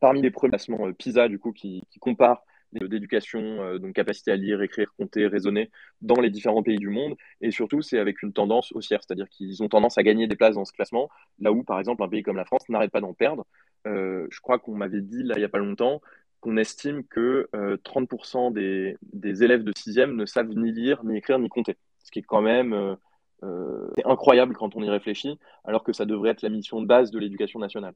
[0.00, 4.62] parmi les premiers classements PISA, du coup, qui, qui comparent d'éducation, donc capacité à lire,
[4.62, 7.14] écrire, compter, raisonner dans les différents pays du monde.
[7.42, 10.54] Et surtout, c'est avec une tendance haussière, c'est-à-dire qu'ils ont tendance à gagner des places
[10.54, 13.12] dans ce classement, là où, par exemple, un pays comme la France n'arrête pas d'en
[13.12, 13.46] perdre.
[13.84, 16.00] je crois qu'on m'avait dit, là, il n'y a pas longtemps,
[16.42, 21.38] qu'on estime que 30% euh, des, élèves de 6e ne savent ni lire, ni écrire,
[21.38, 21.78] ni compter.
[22.00, 22.96] Ce qui est quand même euh,
[23.42, 27.10] euh, incroyable quand on y réfléchit, alors que ça devrait être la mission de base
[27.10, 27.94] de l'éducation nationale.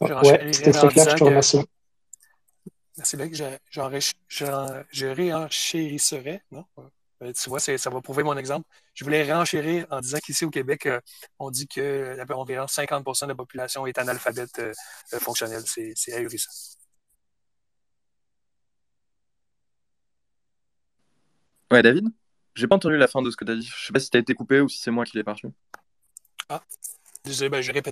[0.00, 1.60] Ouais, c'était très clair, je te remercie.
[2.96, 3.34] Merci, Bec.
[3.34, 6.64] Je réenchérisserais, non?
[7.22, 8.68] Euh, tu vois, ça va prouver mon exemple.
[8.94, 11.00] Je voulais renchérir en disant qu'ici au Québec, euh,
[11.38, 14.72] on dit que environ 50 de la population est analphabète euh,
[15.18, 15.62] fonctionnelle.
[15.66, 16.50] C'est ahurissant.
[21.70, 22.06] Ouais, David,
[22.54, 23.66] j'ai pas entendu la fin de ce que tu as dit.
[23.66, 25.48] Je sais pas si tu as été coupé ou si c'est moi qui l'ai perdu.
[26.48, 26.62] Ah,
[27.24, 27.82] Désolé, ben, je vais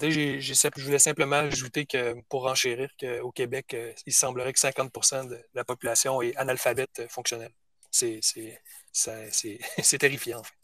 [0.40, 5.64] je voulais simplement ajouter que pour enchérir qu'au Québec, il semblerait que 50% de la
[5.64, 7.52] population est analphabète fonctionnelle.
[7.90, 8.20] C'est
[9.98, 10.54] terrifiant, en fait.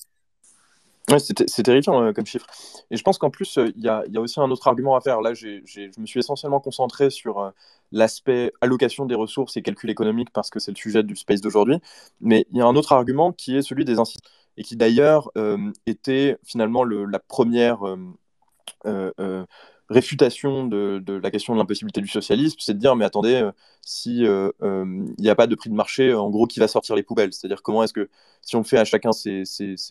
[1.11, 2.47] Ouais, c'est terrifiant euh, comme chiffre.
[2.91, 5.21] Et je pense qu'en plus, euh, il y, a, aussi un autre argument à faire.
[5.21, 7.51] Là, je me suis essentiellement concentré sur euh,
[7.91, 11.79] l'aspect allocation des ressources et calcul économique parce que c'est le sujet du space d'aujourd'hui.
[12.21, 15.31] Mais il y a un autre argument qui est celui des incitations et qui d'ailleurs
[15.87, 17.79] était finalement la première
[19.89, 23.49] réfutation de, la question de l'impossibilité du socialisme, c'est de dire mais attendez,
[23.85, 24.85] si euh, euh,
[25.19, 27.33] il n'y a pas de prix de marché, en gros, qui va sortir les poubelles
[27.33, 28.09] C'est-à-dire comment est-ce que
[28.41, 29.45] si on fait à chacun ses,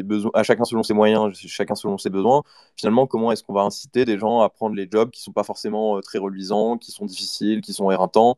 [0.03, 2.43] besoins, à chacun selon ses moyens, chacun selon ses besoins,
[2.77, 5.43] finalement, comment est-ce qu'on va inciter des gens à prendre les jobs qui sont pas
[5.43, 8.37] forcément très reluisants, qui sont difficiles, qui sont éreintants,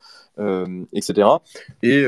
[0.93, 1.29] etc.
[1.81, 2.05] Et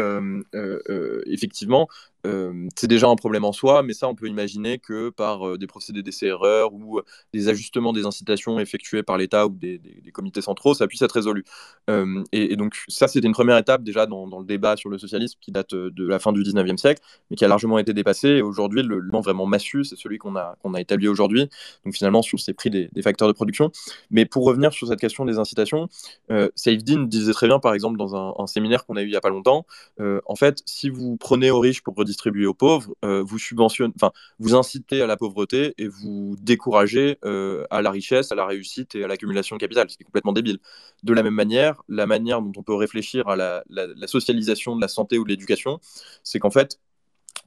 [1.28, 1.88] effectivement,
[2.26, 5.58] euh, c'est déjà un problème en soi, mais ça, on peut imaginer que par euh,
[5.58, 7.02] des procédés d'essai-erreur ou
[7.34, 9.80] des ajustements des incitations effectués par l'État ou des,
[10.14, 11.44] comités centraux, ça puisse être résolu.
[11.90, 15.52] Euh, et, donc, ça, c'était première étape déjà dans, le débat sur le socialisme qui
[15.52, 18.42] date de la fin du 19e siècle, mais qui a largement été dépassé.
[18.42, 21.50] Aujourd'hui, le nom vraiment massu, c'est celui qu'on a, qu'on a établi aujourd'hui,
[21.86, 23.72] donc finalement sur ces prix des, facteurs de production.
[24.10, 25.88] Mais pour revenir sur cette question des incitations,
[26.32, 29.22] euh, disait très bien, par exemple, dans un, séminaire qu'on a eu il n'y a
[29.22, 29.66] pas longtemps,
[30.00, 33.94] en fait, si vous prenez aux riches pour redistribuer distribuer aux pauvres, euh, vous subventionnez,
[34.40, 38.96] vous incitez à la pauvreté et vous découragez euh, à la richesse, à la réussite
[38.96, 40.60] et à l'accumulation de capital, ce qui est complètement débile.
[41.04, 44.88] De la même manière, la manière dont on peut réfléchir à la, socialisation de la
[44.88, 45.80] santé ou de l'éducation,
[46.24, 46.80] c'est qu'en fait,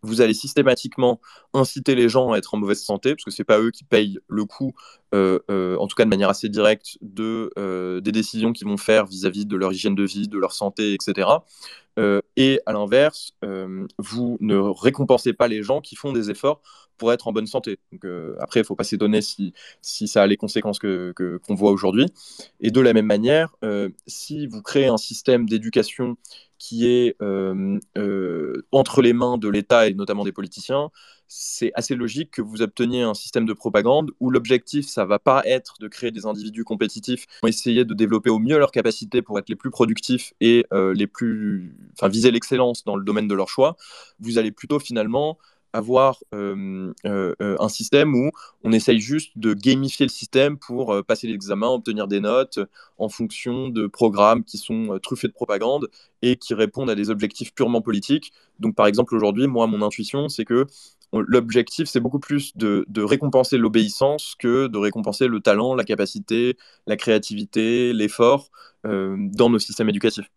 [0.02, 1.20] vous allez systématiquement
[1.54, 3.84] inciter les gens à être en mauvaise santé, parce que ce n'est pas eux qui
[3.84, 4.72] payent le coût,
[5.14, 8.76] euh, euh, en tout cas de manière assez directe, de, euh, des décisions qu'ils vont
[8.76, 11.28] faire vis-à-vis de leur hygiène de vie, de leur santé, etc.
[12.36, 13.32] et à l'inverse,
[13.98, 16.60] vous ne récompensez pas les gens qui font des efforts
[16.96, 17.78] pour être en bonne santé.
[17.92, 18.04] Donc,
[18.40, 22.06] après, il ne faut pas s'étonner si, ça a les conséquences qu'on que, voit aujourd'hui.
[22.60, 23.54] Et de la même manière,
[24.06, 26.16] si vous créez un système d'éducation
[26.58, 30.90] qui est euh, euh, entre les mains de l'État et notamment des politiciens,
[31.28, 35.42] c'est assez logique que vous obteniez un système de propagande où l'objectif, ça va pas
[35.44, 39.38] être de créer des individus compétitifs vont essayer de développer au mieux leurs capacités pour
[39.38, 43.34] être les plus productifs et euh, les plus, enfin, viser l'excellence dans le domaine de
[43.34, 43.76] leur choix.
[44.20, 45.38] Vous allez plutôt finalement
[45.74, 48.30] avoir euh, euh, un système où
[48.64, 52.58] on essaye juste de gamifier le système pour passer l'examen, obtenir des notes
[52.96, 55.88] en fonction de programmes qui sont truffés de propagande
[56.22, 58.32] et qui répondent à des objectifs purement politiques.
[58.60, 60.66] Donc par exemple aujourd'hui, moi, mon intuition, c'est que
[61.12, 66.56] l'objectif, c'est beaucoup plus de, récompenser l'obéissance que de récompenser le talent, la capacité,
[66.86, 68.50] la créativité, l'effort
[68.84, 70.30] dans nos systèmes éducatifs.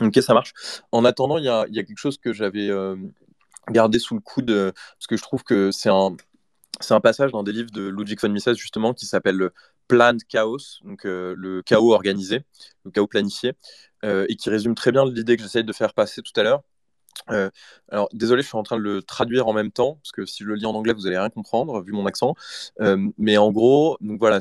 [0.00, 0.52] Ok, ça marche.
[0.92, 2.96] En attendant, il y a, quelque chose que j'avais euh,
[3.68, 6.16] gardé sous le coude, parce que je trouve que c'est un,
[6.80, 9.50] c'est un passage dans des livres de Ludwig von Mises, justement, qui s'appelle
[9.90, 12.42] Planned Chaos, donc euh, le chaos organisé,
[12.84, 13.54] le chaos planifié,
[14.04, 16.62] euh, et qui résume très bien l'idée que j'essaye de faire passer tout à l'heure.
[17.26, 20.42] Alors, désolé, je suis en train de le traduire en même temps, parce que si
[20.42, 22.34] je le lis en anglais, vous allez rien comprendre, vu mon accent.
[23.18, 24.38] mais en gros, donc voilà,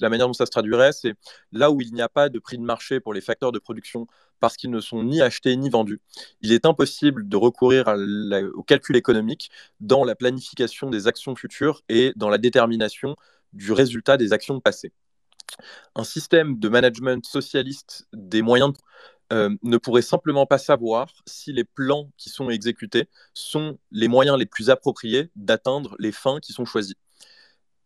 [0.00, 1.14] la manière dont ça se traduirait, c'est
[1.52, 4.06] là où il n'y a pas de prix de marché pour les facteurs de production
[4.40, 6.00] parce qu'ils ne sont ni achetés ni vendus.
[6.40, 7.88] Il est impossible de recourir
[8.54, 9.50] au calcul économique
[9.80, 13.16] dans la planification des actions futures et dans la détermination
[13.52, 14.92] du résultat des actions passées.
[15.94, 18.74] Un système de management socialiste des moyens
[19.32, 24.38] euh, ne pourrait simplement pas savoir si les plans qui sont exécutés sont les moyens
[24.38, 26.96] les plus appropriés d'atteindre les fins qui sont choisies.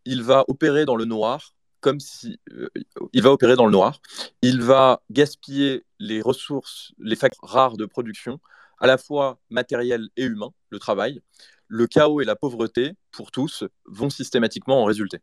[0.05, 1.53] Il va opérer dans le noir
[1.87, 2.69] euh,
[3.13, 3.99] il va opérer dans le noir,
[4.41, 8.39] il va gaspiller les ressources, les facteurs rares de production,
[8.79, 11.21] à la fois matériels et humains, le travail.
[11.67, 15.19] Le chaos et la pauvreté, pour tous, vont systématiquement en résulter.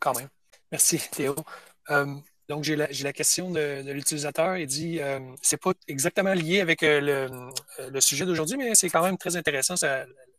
[0.00, 0.28] Quand même.
[0.72, 1.34] Merci, Théo.
[1.90, 2.06] Euh,
[2.48, 4.56] donc, j'ai la, question de, l'utilisateur.
[4.56, 7.28] Il dit euh, c'est pas exactement lié avec le,
[7.90, 9.74] le, sujet d'aujourd'hui, mais c'est quand même très intéressant.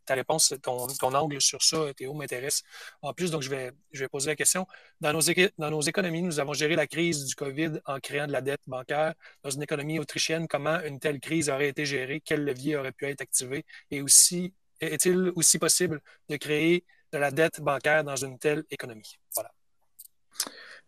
[0.06, 2.64] Ta réponse, ton, ton angle sur ça, Théo, m'intéresse
[3.02, 3.30] en plus.
[3.30, 4.66] Donc, je vais, je vais poser la question.
[5.02, 5.20] Dans nos,
[5.58, 8.62] dans nos économies, nous avons géré la crise du COVID en créant de la dette
[8.68, 9.14] bancaire.
[9.44, 12.22] Dans une économie autrichienne, comment une telle crise aurait été gérée?
[12.24, 13.66] Quel levier aurait pu être activé?
[13.92, 19.20] Et aussi, est-il aussi possible de créer de la dette bancaire dans une telle économie?
[19.36, 19.52] Voilà.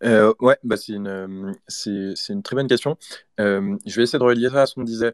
[0.03, 2.97] Euh, ouais, bah c'est une, c'est, une très bonne question.
[3.39, 5.13] Euh, je vais essayer de relier ça à ce qu'on disait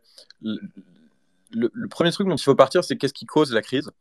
[1.54, 3.92] le, premier truc dont il faut partir, c'est qu'est-ce qui cause la crise.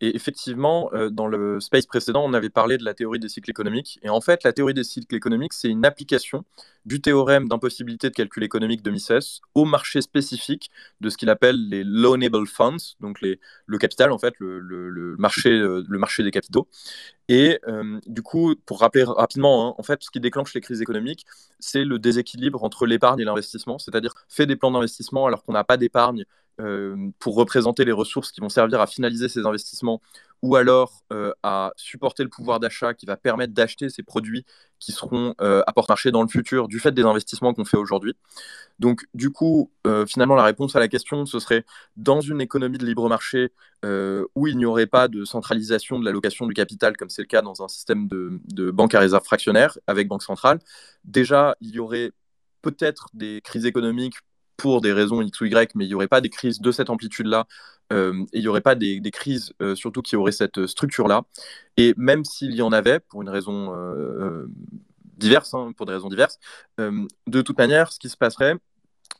[0.00, 3.50] Et effectivement, euh, dans le space précédent, on avait parlé de la théorie des cycles
[3.50, 3.98] économiques.
[4.02, 6.44] Et en fait, la théorie des cycles économiques, c'est une application
[6.84, 11.56] du théorème d'impossibilité de calcul économique de Mises au marché spécifique de ce qu'il appelle
[11.68, 16.68] les loanable funds, donc le capital, en fait, le, marché, euh, le marché des capitaux.
[17.28, 20.82] Et euh, du coup, pour rappeler rapidement, hein, en fait, ce qui déclenche les crises
[20.82, 21.24] économiques,
[21.58, 25.64] c'est le déséquilibre entre l'épargne et l'investissement, c'est-à-dire fait des plans d'investissement alors qu'on n'a
[25.64, 26.24] pas d'épargne
[27.18, 30.00] pour représenter les ressources qui vont servir à finaliser ces investissements
[30.42, 34.44] ou alors euh, à supporter le pouvoir d'achat qui va permettre d'acheter ces produits
[34.78, 38.14] qui seront euh, à porte-marché dans le futur du fait des investissements qu'on fait aujourd'hui.
[38.78, 39.70] Donc du coup,
[40.06, 41.64] finalement, la réponse à la question, ce serait
[41.96, 43.52] dans une économie de libre marché
[44.34, 47.42] où il n'y aurait pas de centralisation de l'allocation du capital comme c'est le cas
[47.42, 50.58] dans un système de, de banque à réserve fractionnaire avec banque centrale,
[51.04, 52.12] déjà, il y aurait
[52.62, 54.16] peut-être des crises économiques
[54.56, 56.90] pour des raisons X ou Y, mais il n'y aurait pas des crises de cette
[56.90, 57.46] amplitude-là,
[57.92, 61.22] euh, et il n'y aurait pas des, crises euh, surtout qui auraient cette structure-là.
[61.76, 64.46] Et même s'il y en avait, pour une raison euh,
[65.16, 66.38] diverse, hein, pour des raisons diverses,
[66.78, 68.56] de toute manière, ce qui se passerait,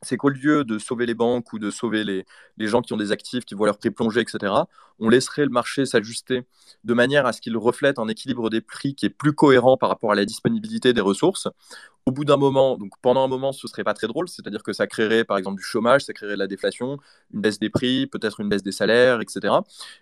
[0.03, 2.25] c'est qu'au lieu de sauver les banques ou de sauver les,
[2.59, 4.53] les, gens qui ont des actifs, qui voient leur prix plonger, etc.,
[4.99, 6.43] on laisserait le marché s'ajuster
[6.85, 9.89] de manière à ce qu'il reflète un équilibre des prix qui est plus cohérent par
[9.89, 11.49] rapport à la disponibilité des ressources,
[12.07, 14.75] au bout d'un moment, donc pendant un moment, ce serait pas très drôle, c'est-à-dire que
[14.75, 16.99] ça créerait par exemple du chômage, ça créerait de la déflation,
[17.33, 19.55] une baisse des prix, peut-être une baisse des salaires, etc.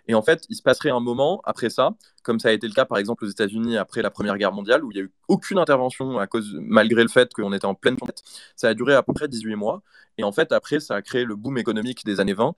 [0.09, 1.95] Et en fait, il se passerait un moment après ça,
[2.25, 4.85] comme ça a été le cas par exemple aux États-Unis après la Première Guerre mondiale,
[4.85, 7.75] où il n'y a eu aucune intervention à cause, malgré le fait qu'on était en
[7.75, 8.23] pleine tempête.
[8.57, 9.83] Ça a duré à peu près 18 mois.
[10.19, 12.55] Et en fait, après, ça a créé le boom économique des années 20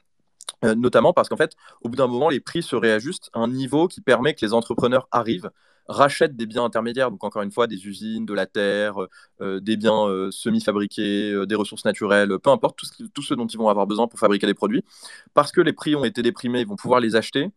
[0.65, 3.49] euh, notamment parce qu'en fait, au bout d'un moment, les prix se réajustent à un
[3.49, 5.51] niveau qui permet que les entrepreneurs arrivent
[5.89, 8.97] rachètent des biens intermédiaires, donc encore une fois des usines, de la terre,
[9.41, 13.35] euh, des biens euh, semi-fabriqués, euh, des ressources naturelles, peu importe, tout ce, tout ce,
[13.35, 14.85] dont ils vont avoir besoin pour fabriquer des produits.
[15.35, 17.51] Parce que les prix ont été déprimés, ils vont pouvoir les acheter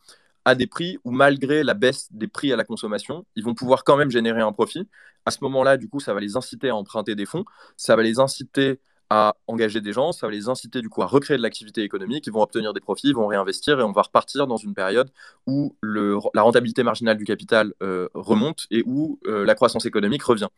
[0.46, 3.84] à des prix où malgré la baisse des prix à la consommation, ils vont pouvoir
[3.84, 4.88] quand même générer un profit.
[5.26, 7.44] À ce moment-là, du coup, ça va les inciter à emprunter des fonds,
[7.76, 11.06] ça va les inciter à engager des gens, ça va les inciter du coup à
[11.06, 14.02] recréer de l'activité économique, ils vont obtenir des profits, ils vont réinvestir et on va
[14.02, 15.12] repartir dans une période
[15.46, 20.50] où la rentabilité marginale du capital euh, remonte et où euh, la croissance économique revient.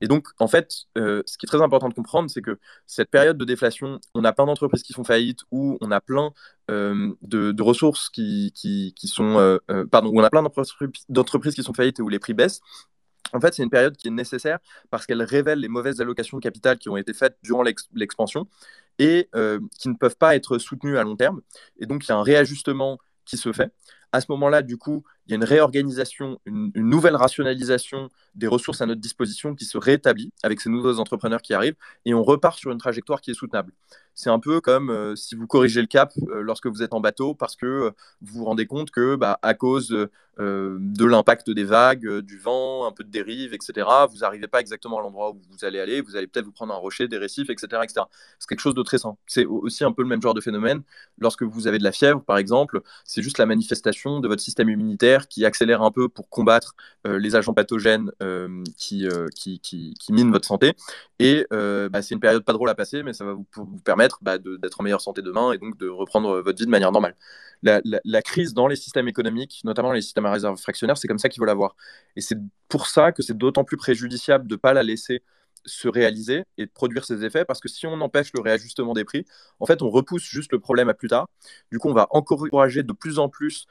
[0.00, 3.10] Et donc en fait, euh, ce qui est très important de comprendre, c'est que cette
[3.10, 6.30] période de déflation, on a plein d'entreprises qui font faillite ou on a plein
[6.68, 9.58] de, ressources qui, qui, qui sont,
[9.90, 10.44] pardon, on a plein
[11.08, 12.60] d'entreprises qui sont faillites et où les prix baissent.
[13.32, 14.58] En fait, c'est une période qui est nécessaire
[14.90, 17.62] parce qu'elle révèle les mauvaises allocations de capital qui ont été faites durant
[17.94, 18.46] l'expansion
[18.98, 21.40] et euh, qui ne peuvent pas être soutenues à long terme.
[21.78, 23.72] Et donc, il y a un réajustement qui se fait.
[24.12, 28.80] À ce moment-là, du coup, il y a une réorganisation, une, nouvelle rationalisation des ressources
[28.80, 32.58] à notre disposition qui se rétablit avec ces nouveaux entrepreneurs qui arrivent et on repart
[32.58, 33.72] sur une trajectoire qui est soutenable.
[34.14, 37.00] C'est un peu comme euh, si vous corrigez le cap euh, lorsque vous êtes en
[37.00, 39.96] bateau parce que euh, vous vous rendez compte que, bah, à cause
[40.38, 44.98] de l'impact des vagues, du vent, un peu de dérive, etc., vous n'arrivez pas exactement
[44.98, 46.00] à l'endroit où vous allez aller.
[46.00, 48.06] Vous allez peut-être vous prendre un rocher, des récifs, etc., etc.
[48.38, 49.18] C'est quelque chose de très simple.
[49.26, 50.80] C'est aussi un peu le même genre de phénomène.
[51.18, 54.70] Lorsque vous avez de la fièvre, par exemple, c'est juste la manifestation de votre système
[54.70, 56.74] immunitaire qui accélère un peu pour combattre
[57.06, 58.62] euh, les agents pathogènes euh,
[58.92, 60.74] euh, qui, qui, minent votre santé.
[61.18, 63.46] Et bah, c'est une période pas drôle à passer, mais ça va vous,
[63.84, 66.92] permettre bah, d'être en meilleure santé demain et donc de reprendre votre vie de manière
[66.92, 67.14] normale.
[67.62, 71.28] La, crise dans les systèmes économiques, notamment les systèmes à réserve fractionnaire, c'est comme ça
[71.28, 71.76] qu'il faut la voir.
[72.16, 75.22] Et c'est pour ça que c'est d'autant plus préjudiciable de ne pas la laisser
[75.66, 79.04] se réaliser et de produire ses effets parce que si on empêche le réajustement des
[79.04, 79.26] prix,
[79.58, 81.28] en fait, on repousse juste le problème à plus tard.
[81.70, 83.66] Du coup, on va encourager de plus en plus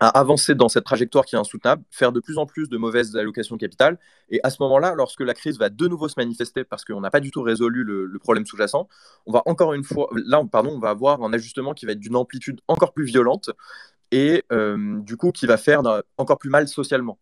[0.00, 3.16] à avancer dans cette trajectoire qui est insoutenable, faire de plus en plus de mauvaises
[3.16, 3.98] allocations de capital.
[4.28, 7.10] Et à ce moment-là, lorsque la crise va de nouveau se manifester parce qu'on n'a
[7.10, 8.88] pas du tout résolu le, problème sous-jacent,
[9.26, 12.00] on va encore une fois, là, pardon, on va avoir un ajustement qui va être
[12.00, 13.50] d'une amplitude encore plus violente
[14.10, 15.82] et euh, du coup qui va faire
[16.18, 17.18] encore plus mal socialement.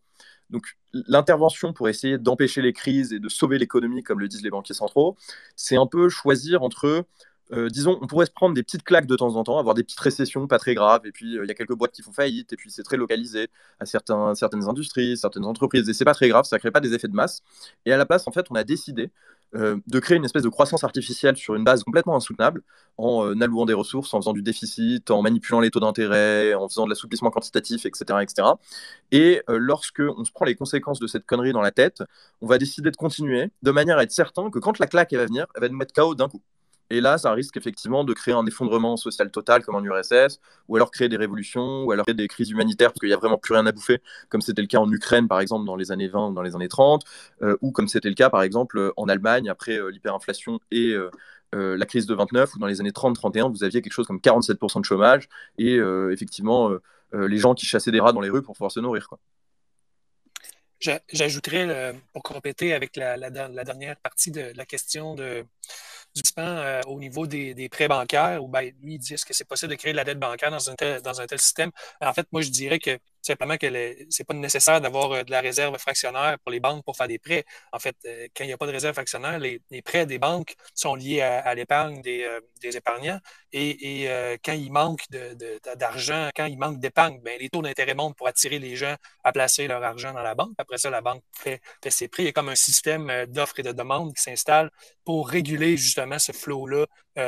[0.49, 4.51] Donc l'intervention pour essayer d'empêcher les crises et de sauver l'économie, comme le disent les
[4.51, 5.17] banquiers centraux,
[5.55, 7.05] c'est un peu choisir entre
[7.51, 9.83] euh, disons, on pourrait se prendre des petites claques de temps en temps, avoir des
[9.83, 12.13] petites récessions pas très graves, et puis euh, il y a quelques boîtes qui font
[12.13, 16.13] faillite, et puis c'est très localisé à certains, certaines industries, certaines entreprises, et c'est pas
[16.13, 17.41] très grave, ça crée pas des effets de masse.
[17.85, 19.11] Et à la place, en fait, on a décidé
[19.55, 22.63] euh, de créer une espèce de croissance artificielle sur une base complètement insoutenable,
[22.97, 26.85] en allouant des ressources, en faisant du déficit, en manipulant les taux d'intérêt, en faisant
[26.85, 28.19] de l'assouplissement quantitatif, etc.
[28.21, 28.47] etc.
[29.11, 32.03] Et lorsque on se prend les conséquences de cette connerie dans la tête,
[32.41, 35.25] on va décider de continuer, de manière à être certain que quand la claque va
[35.25, 36.41] venir, elle va nous mettre KO d'un coup.
[36.89, 40.75] Et là, ça risque effectivement de créer un effondrement social total comme en URSS, ou
[40.75, 43.37] alors créer des révolutions, ou alors créer des crises humanitaires parce qu'il n'y a vraiment
[43.37, 46.07] plus rien à bouffer, comme c'était le cas en Ukraine par exemple dans les années
[46.07, 47.03] 20 ou dans les années 30,
[47.41, 50.95] euh, ou comme c'était le cas par exemple en Allemagne après euh, l'hyperinflation et,
[51.55, 54.79] la crise de 29 ou dans les années 30-31, vous aviez quelque chose comme 47%
[54.79, 55.29] de chômage
[55.59, 55.75] et
[56.11, 56.71] effectivement
[57.13, 59.07] les gens qui chassaient des rats dans les rues pour pouvoir se nourrir.
[60.79, 65.45] J'ajouterais, pour compléter avec la, dernière partie de la question de,
[66.15, 69.47] du euh, au niveau des, prêts bancaires, où ben, lui, il dit est-ce que c'est
[69.47, 71.71] possible de créer de la dette bancaire dans un tel, dans un tel système?
[72.01, 73.67] En fait, moi, je dirais que simplement que
[74.09, 77.19] c'est pas nécessaire d'avoir euh, de la réserve fractionnaire pour les banques pour faire des
[77.19, 77.45] prêts.
[77.71, 80.55] En fait, euh, quand il n'y a pas de réserve fractionnaire, les, prêts des banques
[80.73, 83.19] sont liés à, l'épargne des, euh, des, épargnants.
[83.51, 84.07] Et,
[84.43, 85.01] quand il manque
[85.77, 89.31] d'argent, quand il manque d'épargne, ben, les taux d'intérêt montent pour attirer les gens à
[89.31, 90.53] placer leur argent dans la banque.
[90.57, 92.23] Après ça, la banque fait, ses prêts.
[92.23, 94.71] Il y a comme un système d'offres et de demandes qui s'installe
[95.05, 96.85] pour réguler justement ce flot-là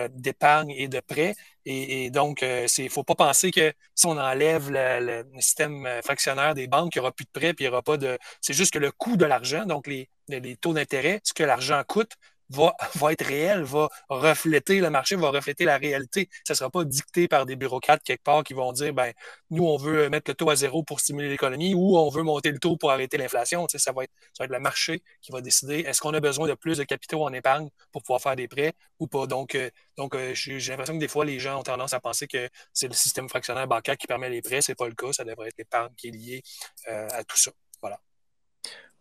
[0.10, 1.36] d'épargne et de prêts.
[1.66, 6.02] Et, donc, il euh, ne faut pas penser que si on enlève le, système euh,
[6.04, 8.18] fractionnaire des banques, il n'y aura plus de prêts, puis il n'y aura pas de.
[8.42, 11.82] C'est juste que le coût de l'argent, donc les, les taux d'intérêt, ce que l'argent
[11.88, 12.12] coûte,
[12.50, 16.30] va, être réel, va refléter le marché, va refléter la réalité.
[16.46, 19.14] Ça ne sera pas dicté par des bureaucrates quelque part qui vont dire ben
[19.50, 22.52] nous, on veut mettre le taux à zéro pour stimuler l'économie ou on veut monter
[22.52, 23.68] le taux pour arrêter l'inflation.
[23.70, 26.84] ça, va être, le marché qui va décider est-ce qu'on a besoin de plus de
[26.84, 29.28] capitaux en épargne pour pouvoir faire des prêts ou pas?
[29.28, 29.70] Donc, euh,
[30.00, 32.94] euh, j'ai l'impression que des fois, les gens ont tendance à penser que c'est le
[32.94, 34.62] système fractionnaire bancaire qui permet les prêts.
[34.62, 35.12] Ce n'est pas le cas.
[35.14, 36.44] Ça devrait être l'épargne qui est liée
[36.90, 37.52] euh, à tout ça.
[37.82, 38.00] Voilà.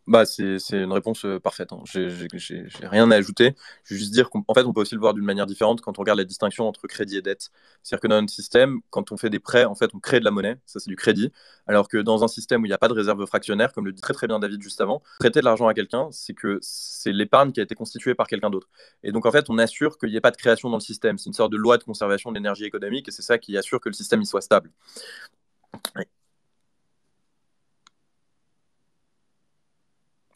[0.07, 1.73] Bah, c'est une réponse euh, parfaite.
[1.73, 1.81] Hein.
[1.87, 3.55] J'ai rien à ajouter.
[3.85, 5.99] Je vais juste dire qu'en fait, on peut aussi le voir d'une manière différente quand
[5.99, 7.49] on regarde la distinction entre crédit et dette.
[7.83, 10.25] C'est-à-dire que dans notre système, quand on fait des prêts, en fait, on crée de
[10.27, 11.33] la monnaie, ça c'est du crédit.
[11.67, 13.93] Alors que dans un système où il n'y a pas de réserve fractionnaire, comme le
[13.93, 17.13] dit très très bien David juste avant, prêter de l'argent à quelqu'un, c'est que c'est
[17.13, 18.69] l'épargne qui a été constituée par quelqu'un d'autre.
[19.03, 21.17] Et donc en fait, on assure qu'il n'y ait pas de création dans le système.
[21.17, 23.81] C'est une sorte de loi de conservation de l'énergie économique et c'est ça qui assure
[23.81, 24.71] que le système il soit stable.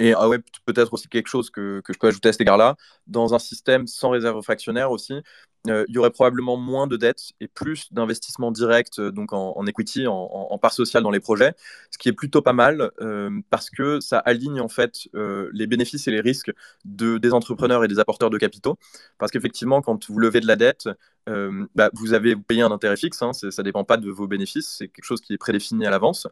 [0.00, 0.28] Et ah
[0.64, 2.76] peut-être aussi quelque chose que, je peux ajouter à cet égard-là,
[3.06, 5.22] dans un système sans réserve fractionnaire aussi,
[5.66, 9.66] euh, il y aurait probablement moins de dettes et plus d'investissements directs euh, donc en,
[9.66, 11.54] equity, en, en, part sociale dans les projets,
[11.90, 15.08] ce qui est plutôt pas mal euh, parce que ça aligne en fait
[15.52, 16.52] les bénéfices et les risques
[16.84, 18.78] de, des entrepreneurs et des apporteurs de capitaux.
[19.18, 20.88] Parce qu'effectivement, quand vous levez de la dette,
[21.74, 24.76] bah, vous avez payé un intérêt fixe, hein, ça ne dépend pas de vos bénéfices,
[24.78, 26.26] c'est quelque chose qui est prédéfini à l'avance.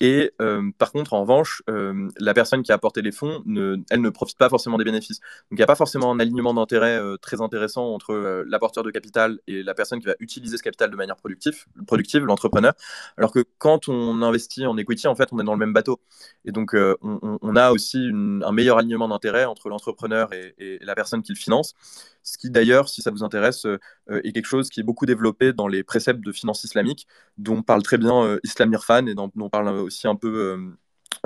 [0.00, 0.32] Et
[0.78, 3.42] par contre, en revanche, la personne qui a apporté les fonds,
[3.90, 5.20] elle ne profite pas forcément des bénéfices.
[5.20, 9.38] Donc il n'y a pas forcément un alignement d'intérêt très intéressant entre l'apporteur de capital
[9.46, 12.74] et la personne qui va utiliser ce capital de manière productive, productive l'entrepreneur.
[13.16, 16.00] Alors que quand on investit en equity, en fait, on est dans le même bateau.
[16.44, 21.22] Et donc, euh, on, a aussi un meilleur alignement d'intérêt entre l'entrepreneur et, la personne
[21.22, 21.74] qui le finance.
[22.22, 25.52] Ce qui, d'ailleurs, si ça vous intéresse, euh, est quelque chose qui est beaucoup développé
[25.52, 27.06] dans les préceptes de finance islamique,
[27.36, 30.72] dont parle très bien euh, Islam Irfan et dont, dont, parle aussi un peu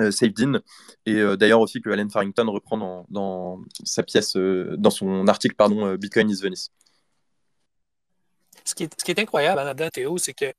[0.01, 0.11] euh,
[1.05, 6.29] et d'ailleurs aussi que Allen Farrington reprend dans, sa pièce, dans son article pardon, Bitcoin
[6.29, 6.69] is Venice
[8.67, 10.53] ce qui est, incroyable là-dedans, Théo, c'est que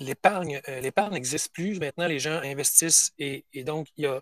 [0.00, 1.78] l'épargne euh, l'épargne n'existe plus.
[1.78, 4.20] Maintenant, les gens investissent et, donc, il y a,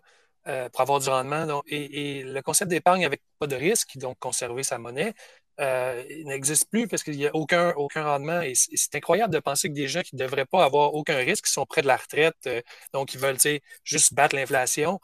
[0.48, 4.62] euh, pour avoir du rendement, et, le concept d'épargne avec pas de risque, donc conserver
[4.62, 5.14] sa monnaie,
[5.60, 8.40] euh, n'existe plus parce qu'il n'y a aucun, aucun rendement.
[8.42, 11.46] Et c'est incroyable de penser que des gens qui ne devraient pas avoir aucun risque,
[11.46, 12.48] qui sont près de la retraite,
[12.92, 13.38] donc ils veulent
[13.84, 15.00] juste battre l'inflation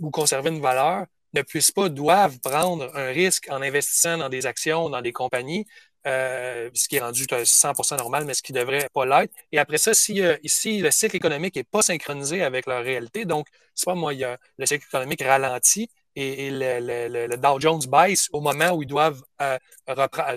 [0.00, 4.46] ou conserver une valeur, ne puissent pas, doivent prendre un risque en investissant dans des
[4.46, 5.66] actions, dans des compagnies,
[6.06, 9.34] euh, ce qui est rendu 100% normal, mais ce qui devrait pas l'être.
[9.52, 13.84] Et après ça, si le cycle économique n'est pas synchronisé avec leur réalité, donc, c'est
[13.86, 18.88] pas moi, le cycle économique ralentit et, le, Dow Jones baisse au moment où ils
[18.88, 19.58] doivent euh,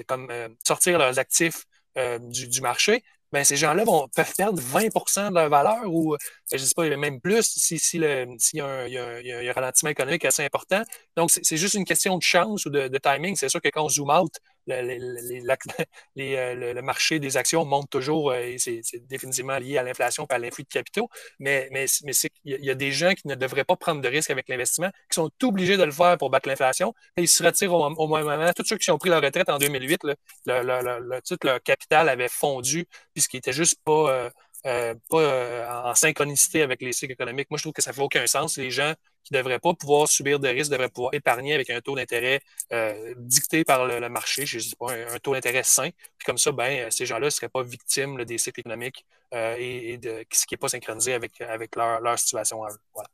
[0.08, 1.66] comme, euh, sortir leurs actifs
[1.96, 6.16] du, marché, ben, ces gens-là vont, peuvent perdre 20% de leur valeur ou,
[6.52, 9.32] je ne sais pas, même plus si, si, le, y, a un, y, a, y,
[9.32, 10.84] a un ralentissement économique assez important.
[11.18, 13.36] Donc, c'est juste une question de chance ou de, de timing.
[13.36, 14.34] C'est sûr que quand on zoom out,
[16.18, 20.34] Euh, le, marché des actions monte toujours euh, et c'est définitivement lié à l'inflation et
[20.34, 21.10] à l'influx de capitaux.
[21.40, 22.12] Mais, mais, mais
[22.46, 25.16] il y a des gens qui ne devraient pas prendre de risques avec l'investissement, qui
[25.16, 26.94] sont obligés de le faire pour battre l'inflation.
[27.18, 28.52] Ils se retirent au, au même moment.
[28.54, 30.02] Tous ceux qui ont pris leur retraite en 2008,
[30.46, 34.30] le, tout leur capital avait fondu puisqu'il n'était juste pas.
[34.68, 37.50] Euh, pas en synchronicité avec les cycles économiques.
[37.50, 38.58] Moi, je trouve que ça fait aucun sens.
[38.58, 38.94] Les gens
[39.24, 42.42] qui ne devraient pas pouvoir subir de risques devraient pouvoir épargner avec un taux d'intérêt
[42.74, 45.90] euh, dicté par le, marché, je sais pas, un, taux d'intérêt sain.
[46.18, 50.26] Puis comme ça, ben, ces gens-là ne seraient pas victimes des cycles économiques et, de
[50.32, 52.78] ce qui n'est pas synchronisé avec, avec leur, leur situation eux.
[52.94, 53.10] Voilà.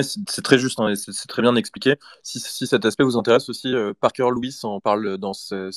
[0.00, 1.96] C'est très juste, hein, c'est très bien expliqué.
[2.22, 5.70] Si, cet aspect vous intéresse aussi, euh, Parker Lewis en parle dans son,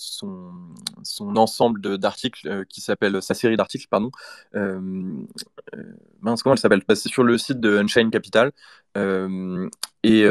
[1.20, 4.12] ensemble d'articles euh, qui s'appelle, sa série d'articles, pardon.
[4.56, 4.80] Euh,
[6.22, 6.84] mince, comment elle s'appelle?
[6.88, 8.52] Bah, C'est sur le site de Unchained Capital.
[10.04, 10.22] Et,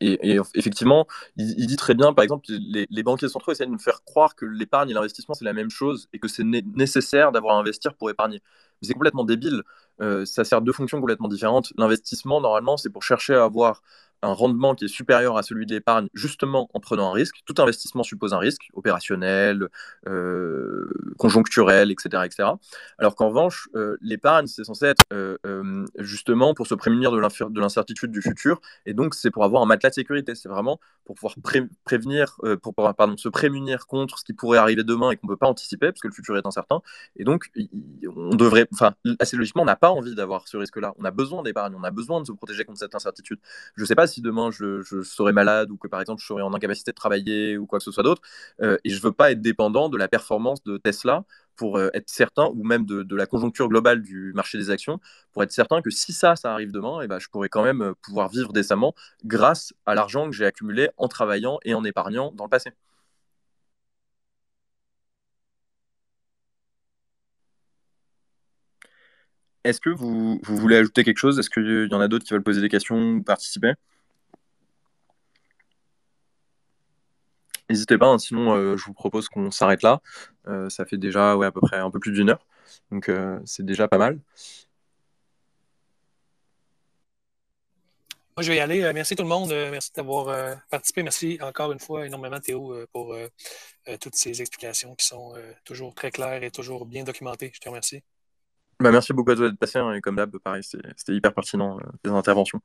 [0.00, 1.06] et, effectivement,
[1.36, 4.36] il, dit très bien, par exemple, les, les, banquiers centraux essaient de nous faire croire
[4.36, 7.94] que l'épargne et l'investissement, c'est la même chose et que c'est nécessaire d'avoir à investir
[7.94, 8.40] pour épargner.
[8.82, 9.62] C'est complètement débile.
[10.00, 11.72] Euh, ça sert deux fonctions complètement différentes.
[11.76, 13.82] L'investissement, normalement, c'est pour chercher à avoir
[14.22, 17.40] un rendement qui est supérieur à celui de l'épargne, justement en prenant un risque.
[17.44, 19.68] Tout investissement suppose un risque opérationnel,
[20.06, 22.48] euh, conjoncturel, etc., etc.
[22.98, 25.36] Alors qu'en revanche, euh, l'épargne, c'est censé être euh,
[25.98, 29.90] justement pour se prémunir de l'incertitude du futur, et donc c'est pour avoir un matelas
[29.90, 30.34] de sécurité.
[30.34, 31.34] C'est vraiment pour pouvoir
[31.84, 35.36] prévenir, pour pardon, se prémunir contre ce qui pourrait arriver demain et qu'on ne peut
[35.36, 36.80] pas anticiper, parce que le futur est incertain.
[37.16, 37.50] Et donc,
[38.16, 40.94] on devrait, enfin, assez logiquement, on n'a pas envie d'avoir ce risque-là.
[40.98, 43.40] On a besoin d'épargne, on a besoin de se protéger contre cette incertitude.
[43.76, 46.42] Je ne sais pas si demain je, serais malade ou que par exemple je serais
[46.42, 48.22] en incapacité de travailler ou quoi que ce soit d'autre.
[48.60, 51.24] Euh, et je veux pas être dépendant de la performance de Tesla
[51.56, 55.00] pour euh, être certain, ou même de, la conjoncture globale du marché des actions,
[55.32, 57.82] pour être certain que si ça, ça arrive demain, eh ben, je pourrais quand même
[57.82, 58.94] euh, pouvoir vivre décemment
[59.24, 62.70] grâce à l'argent que j'ai accumulé en travaillant et en épargnant dans le passé.
[69.64, 71.38] Est-ce que vous, vous, voulez ajouter quelque chose?
[71.38, 73.74] Est-ce qu'il y en a d'autres qui veulent poser des questions ou participer?
[77.72, 80.02] N'hésitez pas, hein, sinon euh, je vous propose qu'on s'arrête là.
[80.46, 82.46] Euh, ça fait déjà ouais, à peu près un peu plus d'une heure,
[82.90, 84.18] donc euh, c'est déjà pas mal.
[88.36, 88.92] Moi, je vais y aller.
[88.92, 89.48] Merci tout le monde.
[89.48, 91.02] Merci d'avoir participé.
[91.02, 93.14] Merci encore une fois énormément, Théo, pour
[94.00, 97.52] toutes ces explications qui sont toujours très claires et toujours bien documentées.
[97.54, 98.02] Je te remercie.
[98.80, 99.78] Bah, merci beaucoup à toi d'être passé.
[99.78, 102.60] Hein, et comme d'hab, pareil, c'était hyper pertinent, tes interventions.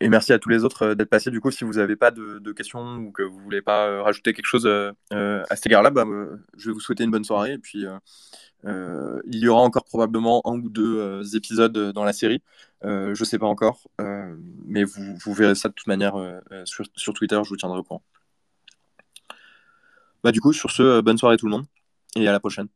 [0.00, 1.30] Et merci à tous les autres euh, d'être passés.
[1.30, 4.32] Du coup, si vous n'avez pas de, questions ou que vous voulez pas euh, rajouter
[4.32, 6.04] quelque chose euh, à cet égard-là, bah,
[6.56, 7.54] je vais vous souhaiter une bonne soirée.
[7.54, 7.84] Et puis,
[8.64, 12.42] il y aura encore probablement un ou deux épisodes dans la série.
[12.82, 13.88] je ne sais pas encore,
[14.66, 16.14] mais vous, verrez ça de toute manière
[16.64, 17.40] sur, sur, Twitter.
[17.44, 18.02] Je vous tiendrai au courant.
[20.22, 21.66] Bah, du coup, sur ce, bonne soirée tout le monde
[22.16, 22.68] et à la prochaine.